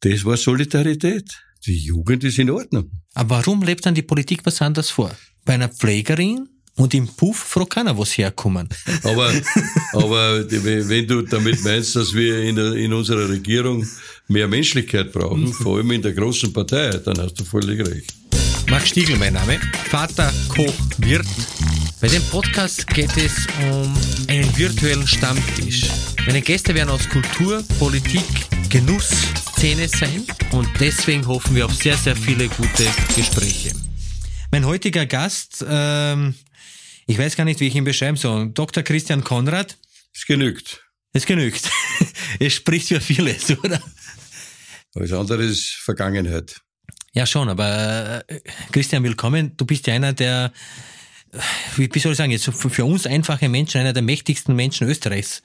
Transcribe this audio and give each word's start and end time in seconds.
Das 0.00 0.24
war 0.24 0.36
Solidarität. 0.36 1.24
Die 1.66 1.76
Jugend 1.76 2.22
ist 2.24 2.38
in 2.38 2.50
Ordnung. 2.50 2.90
Aber 3.14 3.36
warum 3.36 3.62
lebt 3.62 3.84
dann 3.84 3.94
die 3.94 4.02
Politik 4.02 4.40
was 4.44 4.62
anderes 4.62 4.90
vor? 4.90 5.10
Bei 5.44 5.54
einer 5.54 5.68
Pflegerin 5.68 6.48
und 6.76 6.94
im 6.94 7.08
Puff 7.08 7.36
fragt 7.36 7.70
keiner, 7.70 7.96
wo 7.96 8.04
sie 8.04 8.22
herkommen. 8.22 8.68
Aber, 9.02 9.32
aber 9.92 10.48
wenn 10.48 11.06
du 11.06 11.22
damit 11.22 11.64
meinst, 11.64 11.96
dass 11.96 12.14
wir 12.14 12.42
in, 12.42 12.54
der, 12.54 12.74
in 12.74 12.92
unserer 12.92 13.28
Regierung 13.28 13.84
mehr 14.28 14.46
Menschlichkeit 14.46 15.12
brauchen, 15.12 15.52
vor 15.52 15.78
allem 15.78 15.90
in 15.90 16.02
der 16.02 16.12
großen 16.12 16.52
Partei, 16.52 16.90
dann 16.90 17.18
hast 17.18 17.34
du 17.40 17.44
völlig 17.44 17.80
recht. 17.80 18.14
Max 18.70 18.90
Stiegel, 18.90 19.16
mein 19.16 19.32
Name. 19.32 19.58
Vater, 19.88 20.32
Koch, 20.48 20.74
Wirt. 20.98 21.26
Bei 22.00 22.06
dem 22.06 22.22
Podcast 22.30 22.86
geht 22.86 23.16
es 23.16 23.48
um 23.72 23.92
einen 24.28 24.56
virtuellen 24.56 25.04
Stammtisch. 25.04 25.82
Meine 26.26 26.42
Gäste 26.42 26.72
werden 26.72 26.90
aus 26.90 27.08
Kultur, 27.08 27.64
Politik, 27.80 28.22
Genuss, 28.68 29.10
Szene 29.56 29.88
sein 29.88 30.24
und 30.52 30.68
deswegen 30.78 31.26
hoffen 31.26 31.56
wir 31.56 31.66
auf 31.66 31.74
sehr, 31.74 31.96
sehr 31.96 32.14
viele 32.14 32.48
gute 32.50 32.84
Gespräche. 33.16 33.72
Mein 34.52 34.64
heutiger 34.64 35.06
Gast, 35.06 35.64
ähm, 35.68 36.36
ich 37.08 37.18
weiß 37.18 37.34
gar 37.34 37.44
nicht, 37.44 37.58
wie 37.58 37.66
ich 37.66 37.74
ihn 37.74 37.82
beschreiben 37.82 38.16
soll, 38.16 38.50
Dr. 38.50 38.84
Christian 38.84 39.24
Konrad. 39.24 39.76
Es 40.14 40.24
genügt. 40.24 40.84
Es 41.12 41.26
genügt. 41.26 41.68
es 42.38 42.54
spricht 42.54 42.86
für 42.86 43.00
vieles, 43.00 43.50
oder? 43.58 43.82
Alles 44.94 45.12
andere 45.12 45.42
ist 45.42 45.70
Vergangenheit. 45.82 46.60
Ja, 47.12 47.26
schon, 47.26 47.48
aber 47.48 48.22
äh, 48.28 48.40
Christian, 48.70 49.02
willkommen. 49.02 49.56
Du 49.56 49.66
bist 49.66 49.88
ja 49.88 49.94
einer 49.94 50.12
der, 50.12 50.52
wie, 51.76 51.98
soll 51.98 52.12
ich 52.12 52.18
sagen, 52.18 52.32
jetzt 52.32 52.44
für 52.44 52.84
uns 52.84 53.06
einfache 53.06 53.48
Menschen, 53.48 53.80
einer 53.80 53.92
der 53.92 54.02
mächtigsten 54.02 54.54
Menschen 54.54 54.88
Österreichs. 54.88 55.42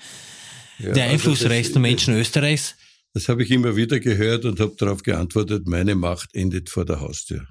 Ja, 0.79 0.91
der 0.91 1.03
also 1.03 1.13
einflussreichsten 1.13 1.77
also 1.77 1.79
Menschen 1.79 2.15
Österreichs. 2.15 2.75
Das 3.13 3.29
habe 3.29 3.43
ich 3.43 3.51
immer 3.51 3.75
wieder 3.75 3.99
gehört 3.99 4.45
und 4.45 4.59
habe 4.59 4.75
darauf 4.77 5.03
geantwortet, 5.03 5.67
meine 5.67 5.95
Macht 5.95 6.33
endet 6.33 6.69
vor 6.69 6.85
der 6.85 6.99
Haustür. 6.99 7.47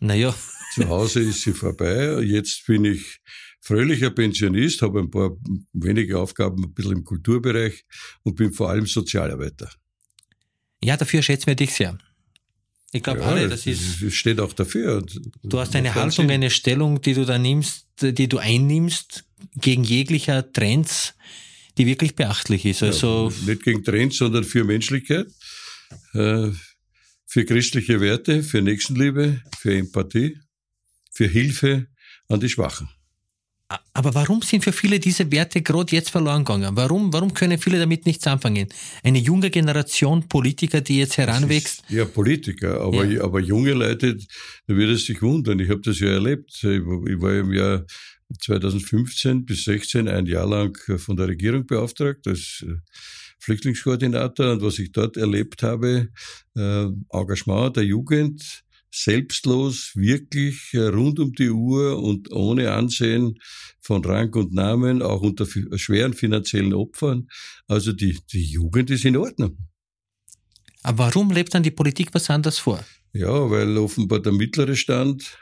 Naja. 0.00 0.34
Zu 0.74 0.88
Hause 0.88 1.20
ist 1.20 1.42
sie 1.42 1.52
vorbei. 1.52 2.20
Jetzt 2.22 2.66
bin 2.66 2.84
ich 2.84 3.20
fröhlicher 3.60 4.10
Pensionist, 4.10 4.82
habe 4.82 5.00
ein 5.00 5.10
paar 5.10 5.36
wenige 5.72 6.18
Aufgaben 6.18 6.64
ein 6.64 6.74
bisschen 6.74 6.92
im 6.92 7.04
Kulturbereich 7.04 7.84
und 8.22 8.36
bin 8.36 8.52
vor 8.52 8.70
allem 8.70 8.86
Sozialarbeiter. 8.86 9.70
Ja, 10.82 10.96
dafür 10.96 11.22
schätzen 11.22 11.48
wir 11.48 11.56
dich 11.56 11.74
sehr. 11.74 11.98
Ich 12.92 13.02
glaube 13.02 13.20
ja, 13.20 13.26
alle, 13.26 13.48
das 13.48 13.66
ist. 13.66 14.12
Steht 14.12 14.40
auch 14.40 14.52
dafür. 14.52 15.04
Du 15.42 15.58
hast 15.58 15.76
eine 15.76 15.94
Haltung, 15.94 16.30
eine 16.30 16.50
Stellung, 16.50 17.00
die 17.02 17.14
du 17.14 17.24
da 17.24 17.38
nimmst, 17.38 17.86
die 18.00 18.28
du 18.28 18.38
einnimmst 18.38 19.24
gegen 19.56 19.84
jeglicher 19.84 20.50
Trends, 20.52 21.14
die 21.76 21.86
wirklich 21.86 22.14
beachtlich 22.14 22.64
ist. 22.64 22.82
Also 22.82 23.30
ja, 23.30 23.52
nicht 23.52 23.62
gegen 23.62 23.84
Trends, 23.84 24.16
sondern 24.16 24.44
für 24.44 24.64
Menschlichkeit, 24.64 25.26
äh, 26.14 26.48
für 27.26 27.44
christliche 27.44 28.00
Werte, 28.00 28.42
für 28.42 28.62
Nächstenliebe, 28.62 29.42
für 29.58 29.76
Empathie, 29.76 30.38
für 31.12 31.26
Hilfe 31.26 31.88
an 32.28 32.40
die 32.40 32.48
Schwachen. 32.48 32.88
Aber 33.92 34.14
warum 34.14 34.40
sind 34.40 34.64
für 34.64 34.72
viele 34.72 34.98
diese 34.98 35.30
Werte 35.30 35.60
gerade 35.60 35.94
jetzt 35.94 36.10
verloren 36.10 36.44
gegangen? 36.44 36.74
Warum, 36.74 37.12
warum 37.12 37.34
können 37.34 37.58
viele 37.58 37.78
damit 37.78 38.06
nichts 38.06 38.26
anfangen? 38.26 38.68
Eine 39.02 39.18
junge 39.18 39.50
Generation 39.50 40.26
Politiker, 40.26 40.80
die 40.80 40.98
jetzt 40.98 41.18
heranwächst? 41.18 41.82
ja, 41.90 42.06
Politiker, 42.06 42.80
aber, 42.80 43.04
ja. 43.04 43.22
aber 43.22 43.40
junge 43.40 43.74
Leute, 43.74 44.16
da 44.66 44.74
würde 44.74 44.92
es 44.92 45.04
sich 45.04 45.20
wundern. 45.20 45.58
Ich 45.58 45.68
habe 45.68 45.82
das 45.82 46.00
ja 46.00 46.08
erlebt. 46.08 46.50
Ich, 46.62 46.64
ich 46.64 47.20
war 47.20 47.34
im 47.34 47.52
Jahr 47.52 47.84
2015 48.40 49.44
bis 49.44 49.64
16 49.64 50.08
ein 50.08 50.26
Jahr 50.26 50.46
lang 50.46 50.76
von 50.98 51.16
der 51.16 51.28
Regierung 51.28 51.66
beauftragt 51.66 52.26
als 52.26 52.64
äh, 52.66 52.76
Flüchtlingskoordinator 53.38 54.52
und 54.52 54.62
was 54.62 54.78
ich 54.78 54.92
dort 54.92 55.16
erlebt 55.16 55.62
habe, 55.62 56.08
äh, 56.56 56.86
Engagement 57.10 57.76
der 57.76 57.84
Jugend, 57.84 58.64
selbstlos, 58.90 59.92
wirklich 59.94 60.72
äh, 60.72 60.86
rund 60.86 61.18
um 61.18 61.32
die 61.32 61.50
Uhr 61.50 62.02
und 62.02 62.32
ohne 62.32 62.72
Ansehen 62.72 63.38
von 63.80 64.04
Rang 64.04 64.34
und 64.34 64.52
Namen, 64.52 65.02
auch 65.02 65.20
unter 65.20 65.46
schweren 65.46 66.14
finanziellen 66.14 66.74
Opfern. 66.74 67.28
Also 67.66 67.92
die, 67.92 68.18
die 68.32 68.44
Jugend 68.44 68.90
ist 68.90 69.04
in 69.04 69.16
Ordnung. 69.16 69.56
Aber 70.82 71.04
warum 71.04 71.30
lebt 71.30 71.54
dann 71.54 71.62
die 71.62 71.70
Politik 71.70 72.10
was 72.12 72.30
anderes 72.30 72.58
vor? 72.58 72.84
Ja, 73.12 73.50
weil 73.50 73.76
offenbar 73.78 74.20
der 74.20 74.32
mittlere 74.32 74.76
Stand 74.76 75.38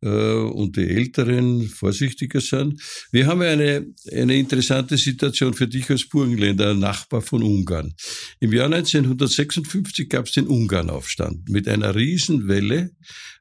und 0.00 0.76
die 0.76 0.88
Älteren 0.88 1.66
vorsichtiger 1.68 2.40
sind. 2.40 2.80
Wir 3.10 3.26
haben 3.26 3.42
eine, 3.42 3.86
eine 4.12 4.36
interessante 4.36 4.96
Situation 4.96 5.54
für 5.54 5.66
dich 5.66 5.90
als 5.90 6.08
Burgenländer, 6.08 6.74
Nachbar 6.74 7.20
von 7.20 7.42
Ungarn. 7.42 7.94
Im 8.38 8.52
Jahr 8.52 8.66
1956 8.66 10.08
gab 10.08 10.26
es 10.26 10.32
den 10.32 10.46
Ungarnaufstand 10.46 11.48
mit 11.48 11.66
einer 11.66 11.94
Riesenwelle 11.94 12.90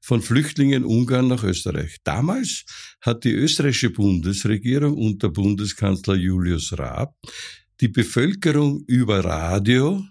von 0.01 0.21
Flüchtlingen 0.21 0.83
Ungarn 0.83 1.27
nach 1.27 1.43
Österreich. 1.43 1.97
Damals 2.03 2.65
hat 3.01 3.23
die 3.23 3.33
österreichische 3.33 3.91
Bundesregierung 3.91 4.97
unter 4.97 5.29
Bundeskanzler 5.29 6.15
Julius 6.15 6.77
Raab 6.77 7.13
die 7.79 7.89
Bevölkerung 7.89 8.83
über 8.87 9.23
Radio 9.23 10.03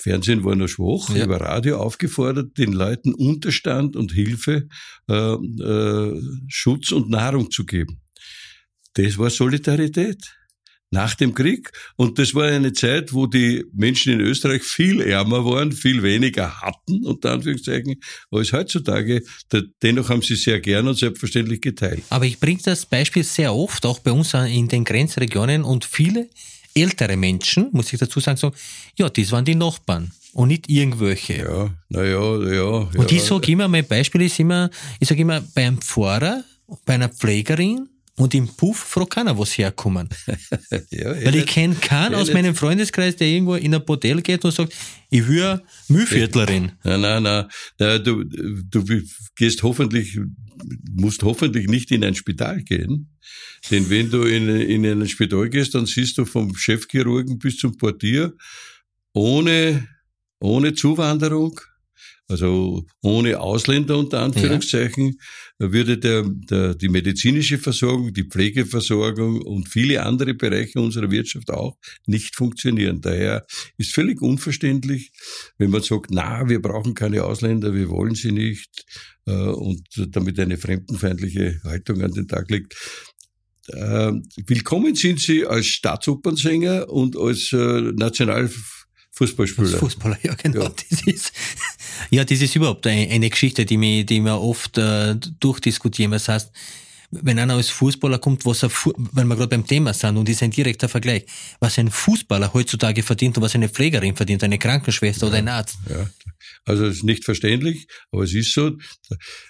Fernsehen 0.00 0.44
war 0.44 0.54
noch 0.54 0.68
schwach, 0.68 1.12
ja. 1.14 1.24
über 1.24 1.40
Radio 1.40 1.78
aufgefordert, 1.78 2.56
den 2.56 2.72
Leuten 2.72 3.14
Unterstand 3.14 3.96
und 3.96 4.12
Hilfe, 4.12 4.68
äh, 5.08 5.14
äh, 5.14 6.22
Schutz 6.46 6.92
und 6.92 7.10
Nahrung 7.10 7.50
zu 7.50 7.66
geben. 7.66 8.00
Das 8.94 9.18
war 9.18 9.28
Solidarität 9.28 10.38
nach 10.90 11.16
dem 11.16 11.34
Krieg. 11.34 11.70
Und 11.96 12.18
das 12.20 12.32
war 12.34 12.44
eine 12.44 12.72
Zeit, 12.72 13.12
wo 13.12 13.26
die 13.26 13.64
Menschen 13.72 14.12
in 14.12 14.20
Österreich 14.20 14.62
viel 14.62 15.00
ärmer 15.00 15.44
waren, 15.44 15.72
viel 15.72 16.02
weniger 16.04 16.60
hatten, 16.60 17.04
unter 17.04 17.32
Anführungszeichen, 17.32 17.96
als 18.30 18.52
heutzutage. 18.52 19.22
Dennoch 19.82 20.08
haben 20.10 20.22
sie 20.22 20.36
sehr 20.36 20.60
gern 20.60 20.86
und 20.86 20.96
selbstverständlich 20.96 21.60
geteilt. 21.60 22.04
Aber 22.10 22.24
ich 22.24 22.38
bringe 22.38 22.60
das 22.64 22.86
Beispiel 22.86 23.24
sehr 23.24 23.52
oft, 23.52 23.84
auch 23.84 23.98
bei 23.98 24.12
uns 24.12 24.32
in 24.32 24.68
den 24.68 24.84
Grenzregionen 24.84 25.64
und 25.64 25.84
viele 25.84 26.30
ältere 26.74 27.16
Menschen, 27.16 27.68
muss 27.72 27.92
ich 27.92 27.98
dazu 27.98 28.20
sagen, 28.20 28.36
sagen, 28.36 28.54
ja, 28.96 29.08
das 29.08 29.32
waren 29.32 29.44
die 29.44 29.54
Nachbarn 29.54 30.12
und 30.32 30.48
nicht 30.48 30.68
irgendwelche. 30.68 31.38
Ja, 31.38 31.70
naja, 31.88 32.36
ja, 32.36 32.52
ja. 32.52 32.88
Und 32.96 33.12
ich 33.12 33.22
sage 33.22 33.52
immer, 33.52 33.68
mein 33.68 33.86
Beispiel 33.86 34.22
ist 34.22 34.38
immer, 34.38 34.70
ich 35.00 35.08
sage 35.08 35.22
immer, 35.22 35.40
beim 35.54 35.78
Pfarrer, 35.80 36.44
bei 36.84 36.94
einer 36.94 37.08
Pflegerin 37.08 37.88
und 38.18 38.34
im 38.34 38.48
Puff 38.48 38.78
fragt 38.78 39.10
keiner, 39.10 39.46
sie 39.46 39.62
herkommen. 39.62 40.08
ja, 40.90 41.24
Weil 41.24 41.36
ich 41.36 41.46
kenne 41.46 41.76
keinen 41.76 42.14
aus 42.14 42.32
meinem 42.32 42.54
Freundeskreis, 42.54 43.16
der 43.16 43.28
irgendwo 43.28 43.54
in 43.54 43.74
ein 43.74 43.84
Bordell 43.84 44.20
geht 44.22 44.44
und 44.44 44.52
sagt, 44.52 44.74
ich 45.08 45.26
will 45.26 45.62
Müllviertlerin. 45.88 46.72
Nein, 46.82 47.00
nein, 47.00 47.22
nein. 47.22 47.46
nein 47.78 48.04
du, 48.04 48.24
du 48.24 48.84
gehst 49.36 49.62
hoffentlich, 49.62 50.18
musst 50.90 51.22
hoffentlich 51.22 51.68
nicht 51.68 51.90
in 51.92 52.04
ein 52.04 52.14
Spital 52.14 52.62
gehen. 52.62 53.16
Denn 53.70 53.88
wenn 53.88 54.10
du 54.10 54.22
in, 54.22 54.48
in 54.48 54.84
ein 54.84 55.08
Spital 55.08 55.48
gehst, 55.48 55.74
dann 55.74 55.86
siehst 55.86 56.18
du 56.18 56.24
vom 56.24 56.54
Chefchirurgen 56.56 57.38
bis 57.38 57.56
zum 57.56 57.76
Portier 57.76 58.34
ohne, 59.12 59.88
ohne 60.40 60.74
Zuwanderung, 60.74 61.60
also 62.28 62.84
ohne 63.02 63.40
Ausländer 63.40 63.96
unter 63.96 64.20
Anführungszeichen, 64.20 65.18
ja. 65.58 65.72
würde 65.72 65.96
der, 65.96 66.24
der, 66.28 66.74
die 66.74 66.90
medizinische 66.90 67.58
Versorgung, 67.58 68.12
die 68.12 68.24
Pflegeversorgung 68.24 69.40
und 69.42 69.68
viele 69.68 70.02
andere 70.02 70.34
Bereiche 70.34 70.80
unserer 70.80 71.10
Wirtschaft 71.10 71.50
auch 71.50 71.76
nicht 72.06 72.36
funktionieren. 72.36 73.00
Daher 73.00 73.46
ist 73.78 73.94
völlig 73.94 74.20
unverständlich, 74.20 75.10
wenn 75.56 75.70
man 75.70 75.82
sagt, 75.82 76.10
na, 76.10 76.48
wir 76.48 76.60
brauchen 76.60 76.94
keine 76.94 77.24
Ausländer, 77.24 77.74
wir 77.74 77.88
wollen 77.88 78.14
sie 78.14 78.32
nicht 78.32 78.84
äh, 79.26 79.32
und 79.32 79.82
damit 80.10 80.38
eine 80.38 80.58
fremdenfeindliche 80.58 81.60
Haltung 81.64 82.02
an 82.02 82.12
den 82.12 82.28
Tag 82.28 82.50
legt. 82.50 82.74
Äh, 83.68 84.12
willkommen 84.46 84.94
sind 84.94 85.20
Sie 85.20 85.46
als 85.46 85.66
Staatsopernsänger 85.66 86.88
und 86.88 87.16
als 87.16 87.52
äh, 87.52 87.56
National 87.56 88.50
Fußballspieler. 89.18 89.78
Fußballer, 89.78 90.18
ja 90.22 90.34
genau. 90.34 90.62
Ja. 90.62 90.68
Das 90.90 91.02
ist, 91.06 91.32
ja, 92.10 92.24
das 92.24 92.40
ist 92.40 92.54
überhaupt 92.54 92.86
eine, 92.86 93.10
eine 93.10 93.28
Geschichte, 93.28 93.66
die 93.66 93.76
mir, 93.76 94.04
die 94.04 94.20
mir 94.20 94.40
oft 94.40 94.78
äh, 94.78 95.16
durchdiskutieren. 95.40 96.12
Das 96.12 96.28
heißt, 96.28 96.52
wenn 97.10 97.38
einer 97.38 97.54
als 97.54 97.70
Fußballer 97.70 98.18
kommt, 98.18 98.44
was 98.44 98.62
er, 98.62 98.70
wenn 99.12 99.26
wir 99.26 99.34
gerade 99.34 99.48
beim 99.48 99.66
Thema 99.66 99.92
sind 99.92 100.16
und 100.18 100.28
ist 100.28 100.42
ein 100.42 100.50
direkter 100.50 100.88
Vergleich, 100.88 101.24
was 101.58 101.78
ein 101.78 101.90
Fußballer 101.90 102.52
heutzutage 102.54 103.02
verdient 103.02 103.36
und 103.36 103.42
was 103.42 103.54
eine 103.54 103.68
Pflegerin 103.68 104.14
verdient, 104.14 104.44
eine 104.44 104.58
Krankenschwester 104.58 105.26
ja, 105.26 105.28
oder 105.28 105.38
ein 105.38 105.48
Arzt. 105.48 105.78
Ja. 105.88 106.08
Also 106.64 106.84
es 106.84 106.98
ist 106.98 107.04
nicht 107.04 107.24
verständlich, 107.24 107.88
aber 108.12 108.22
es 108.22 108.34
ist 108.34 108.52
so. 108.52 108.76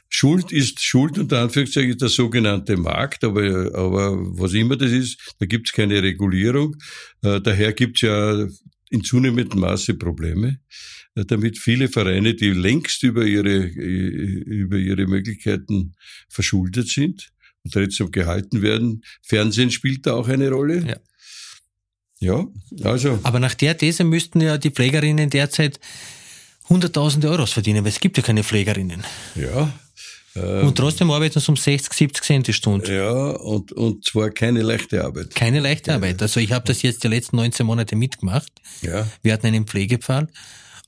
Schuld 0.09 0.53
ist 0.53 0.81
Schuld 0.83 1.19
unter 1.19 1.41
Anführungszeichen 1.41 1.91
ist 1.91 2.01
der 2.01 2.09
sogenannte 2.09 2.77
Markt, 2.77 3.25
aber, 3.25 3.43
aber 3.75 4.17
was 4.39 4.55
immer 4.55 4.77
das 4.77 4.93
ist, 4.93 5.35
da 5.39 5.47
gibt 5.47 5.69
es 5.69 5.73
keine 5.73 6.03
Regulierung. 6.03 6.77
Äh, 7.23 7.41
daher 7.41 7.73
gibt 7.73 7.97
es 7.97 8.03
ja 8.03 8.47
in 8.91 9.05
zunehmendem 9.05 9.61
Maße 9.61 9.95
Probleme, 9.95 10.61
äh, 11.15 11.25
damit 11.25 11.59
viele 11.59 11.89
Vereine, 11.89 12.35
die 12.35 12.51
längst 12.51 13.03
über 13.03 13.25
ihre, 13.25 13.67
äh, 13.67 14.43
über 14.45 14.77
ihre 14.77 15.07
Möglichkeiten 15.07 15.95
verschuldet 16.29 16.89
sind 16.89 17.31
und 17.65 17.73
trotzdem 17.73 18.11
gehalten 18.11 18.63
werden. 18.63 19.03
Fernsehen 19.23 19.71
spielt 19.71 20.07
da 20.07 20.15
auch 20.15 20.29
eine 20.29 20.51
Rolle. 20.51 20.87
Ja. 20.87 20.97
Ja, 22.21 22.47
also. 22.83 23.21
Aber 23.23 23.39
nach 23.39 23.55
der 23.55 23.79
These 23.79 24.03
müssten 24.03 24.41
ja 24.41 24.59
die 24.59 24.71
Pflegerinnen 24.71 25.31
derzeit 25.31 25.79
hunderttausende 26.69 27.29
Euros 27.31 27.53
verdienen, 27.53 27.85
weil 27.85 27.93
es 27.93 28.01
gibt 28.01 28.17
ja 28.17 28.23
keine 28.23 28.43
Pflegerinnen. 28.43 29.05
Ja. 29.37 29.73
Und 30.39 30.77
trotzdem 30.77 31.11
arbeiten 31.11 31.41
sie 31.41 31.51
um 31.51 31.57
60, 31.57 31.93
70 31.93 32.25
Cent 32.25 32.47
die 32.47 32.53
Stunde. 32.53 32.95
Ja, 32.95 33.31
und, 33.31 33.73
und 33.73 34.05
zwar 34.05 34.31
keine 34.31 34.63
leichte 34.63 35.05
Arbeit. 35.05 35.35
Keine 35.35 35.61
leichte 35.61 35.95
Arbeit. 35.95 36.21
Also 36.23 36.41
ich 36.41 36.53
habe 36.53 36.65
das 36.67 36.83
jetzt 36.83 37.05
die 37.05 37.09
letzten 37.09 37.37
19 37.37 37.65
Monate 37.67 37.97
mitgemacht. 37.97 38.53
Ja. 38.83 39.07
Wir 39.23 39.33
hatten 39.33 39.47
einen 39.47 39.67
Pflegepfahl 39.67 40.29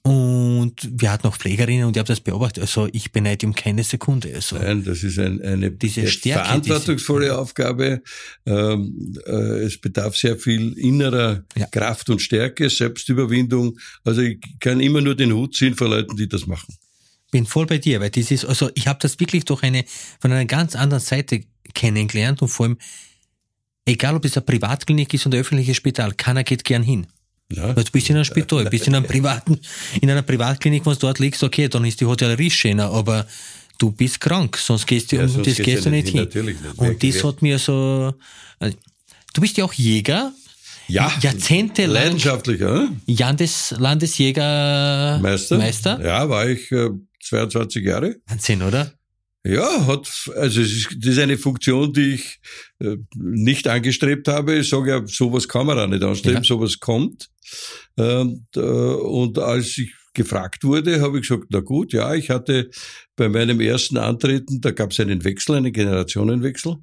und 0.03 0.89
wir 0.91 1.13
hatten 1.13 1.27
auch 1.27 1.37
Pflegerinnen 1.37 1.85
und 1.85 1.95
ich 1.95 1.99
habe 1.99 2.09
das 2.09 2.21
beobachtet. 2.21 2.63
Also 2.63 2.89
ich 2.91 3.13
beneide 3.13 3.47
um 3.47 3.55
keine 3.55 3.85
Sekunde. 3.85 4.35
Also 4.35 4.57
Nein, 4.57 4.83
das 4.83 5.03
ist 5.03 5.19
ein, 5.19 5.43
eine 5.43 5.71
Diese 5.71 6.07
Stärke, 6.07 6.45
verantwortungsvolle 6.45 7.37
Aufgabe. 7.37 8.01
Ähm, 8.47 9.15
äh, 9.27 9.65
es 9.65 9.79
bedarf 9.79 10.17
sehr 10.17 10.39
viel 10.39 10.73
innerer 10.79 11.45
Ja. 11.55 11.67
Kraft 11.67 12.09
und 12.09 12.23
Stärke, 12.23 12.71
Selbstüberwindung. 12.71 13.79
Also 14.03 14.23
ich 14.23 14.39
kann 14.59 14.81
immer 14.81 15.03
nur 15.03 15.15
den 15.15 15.33
Hut 15.35 15.55
ziehen 15.55 15.75
vor 15.75 15.89
Leuten, 15.89 16.17
die 16.17 16.29
das 16.29 16.47
machen. 16.47 16.75
Bin 17.31 17.47
voll 17.47 17.67
bei 17.67 17.79
dir, 17.79 18.01
weil 18.01 18.11
dieses, 18.11 18.45
also 18.45 18.71
ich 18.75 18.87
habe 18.87 18.99
das 19.01 19.19
wirklich 19.21 19.45
durch 19.45 19.63
eine, 19.63 19.85
von 20.21 20.33
einer 20.33 20.45
ganz 20.47 20.75
anderen 20.77 21.03
Seite 21.03 21.43
kennengelernt 21.75 22.43
und 22.43 22.49
vor 22.49 22.67
allem, 22.67 22.79
egal 23.87 24.17
ob 24.17 24.25
es 24.25 24.37
eine 24.37 24.45
Privatklinik 24.45 25.13
ist 25.15 25.27
oder 25.27 25.39
ein 25.39 25.41
öffentliches 25.43 25.77
Spital, 25.77 26.13
keiner 26.15 26.45
geht 26.45 26.65
gern 26.65 26.83
hin. 26.83 27.07
Ja. 27.53 27.75
Weil 27.75 27.85
du 27.85 27.91
bist 27.91 28.09
in 28.11 28.17
einem 28.17 28.25
Spital, 28.25 28.65
bist 28.67 28.87
in 28.87 28.95
einem 28.95 29.07
privaten, 29.09 29.59
in 30.01 30.11
einer 30.11 30.23
Privatklinik, 30.23 30.87
wenn 30.87 30.93
du 30.95 30.99
dort 31.01 31.19
liegst, 31.19 31.43
okay, 31.43 31.69
dann 31.69 31.85
ist 31.85 32.01
die 32.01 32.07
Hotellerie 32.07 32.51
schöner, 32.51 32.91
aber 32.91 33.27
du 33.79 33.91
bist 33.91 34.21
krank, 34.21 34.57
sonst 34.57 34.87
gehst 34.87 35.11
du, 35.11 35.17
Ja, 35.17 35.27
sonst 35.27 35.47
das 35.49 35.57
gehst 35.57 35.87
du 35.87 35.91
nicht 35.91 36.09
hin, 36.09 36.29
hin. 36.31 36.45
nicht. 36.47 36.79
Und 36.79 37.03
das 37.03 37.25
hat 37.25 37.43
mir 37.43 37.59
so, 37.59 38.15
äh, 38.61 38.71
du 39.35 39.41
bist 39.41 39.57
ja 39.57 39.65
auch 39.65 39.73
Jäger, 39.73 40.33
Ja. 40.87 41.13
jahrzehntelang 41.23 41.95
Leidenschaftlicher, 42.05 42.75
hm? 42.89 43.01
Landes, 43.07 43.75
Landesjäger 43.79 45.19
Meister. 45.23 45.59
Meister. 45.59 46.01
Ja, 46.05 46.29
war 46.29 46.49
ich 46.49 46.71
äh, 46.73 46.91
22 47.21 47.85
Jahre. 47.85 48.17
Wahnsinn, 48.27 48.63
oder? 48.63 48.93
Ja, 49.45 49.87
hat, 49.87 50.07
also 50.37 50.61
es 50.61 50.71
ist, 50.73 50.89
das 50.99 51.13
ist 51.15 51.19
eine 51.19 51.39
Funktion, 51.39 51.93
die 51.95 52.15
ich 52.15 52.41
äh, 52.81 52.97
nicht 53.17 53.67
angestrebt 53.69 54.29
habe. 54.29 54.57
Ich 54.57 54.69
sage 54.69 54.91
ja, 54.91 55.07
sowas 55.07 55.49
kann 55.49 55.67
man 55.67 55.79
auch 55.79 55.87
nicht 55.87 56.03
anstreben, 56.03 56.43
Ja. 56.43 56.45
sowas 56.45 56.79
kommt. 56.79 57.31
Und, 57.97 58.47
äh, 58.55 58.61
und 58.61 59.39
als 59.39 59.79
ich 59.79 59.93
gefragt 60.13 60.63
wurde, 60.65 61.01
habe 61.01 61.19
ich 61.21 61.29
gesagt, 61.29 61.47
na 61.51 61.61
gut, 61.61 61.93
ja, 61.95 62.15
ich 62.15 62.29
hatte 62.29 62.69
bei 63.17 63.29
meinem 63.31 63.61
ersten 63.61 63.97
Antreten, 63.97 64.61
da 64.61 64.73
gab 64.73 64.91
es 64.91 65.01
einen 65.01 65.25
Wechsel, 65.25 65.55
einen 65.57 65.73
Generationenwechsel. 65.73 66.77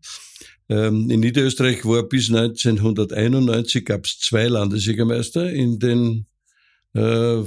Ähm, 0.70 1.10
in 1.12 1.20
Niederösterreich 1.20 1.86
war 1.86 2.04
bis 2.04 2.30
1991 2.30 3.86
gab 3.86 4.06
es 4.06 4.18
zwei 4.20 4.48
Landesjägermeister 4.48 5.52
in 5.52 5.78
den 5.80 6.26
äh, 6.96 7.44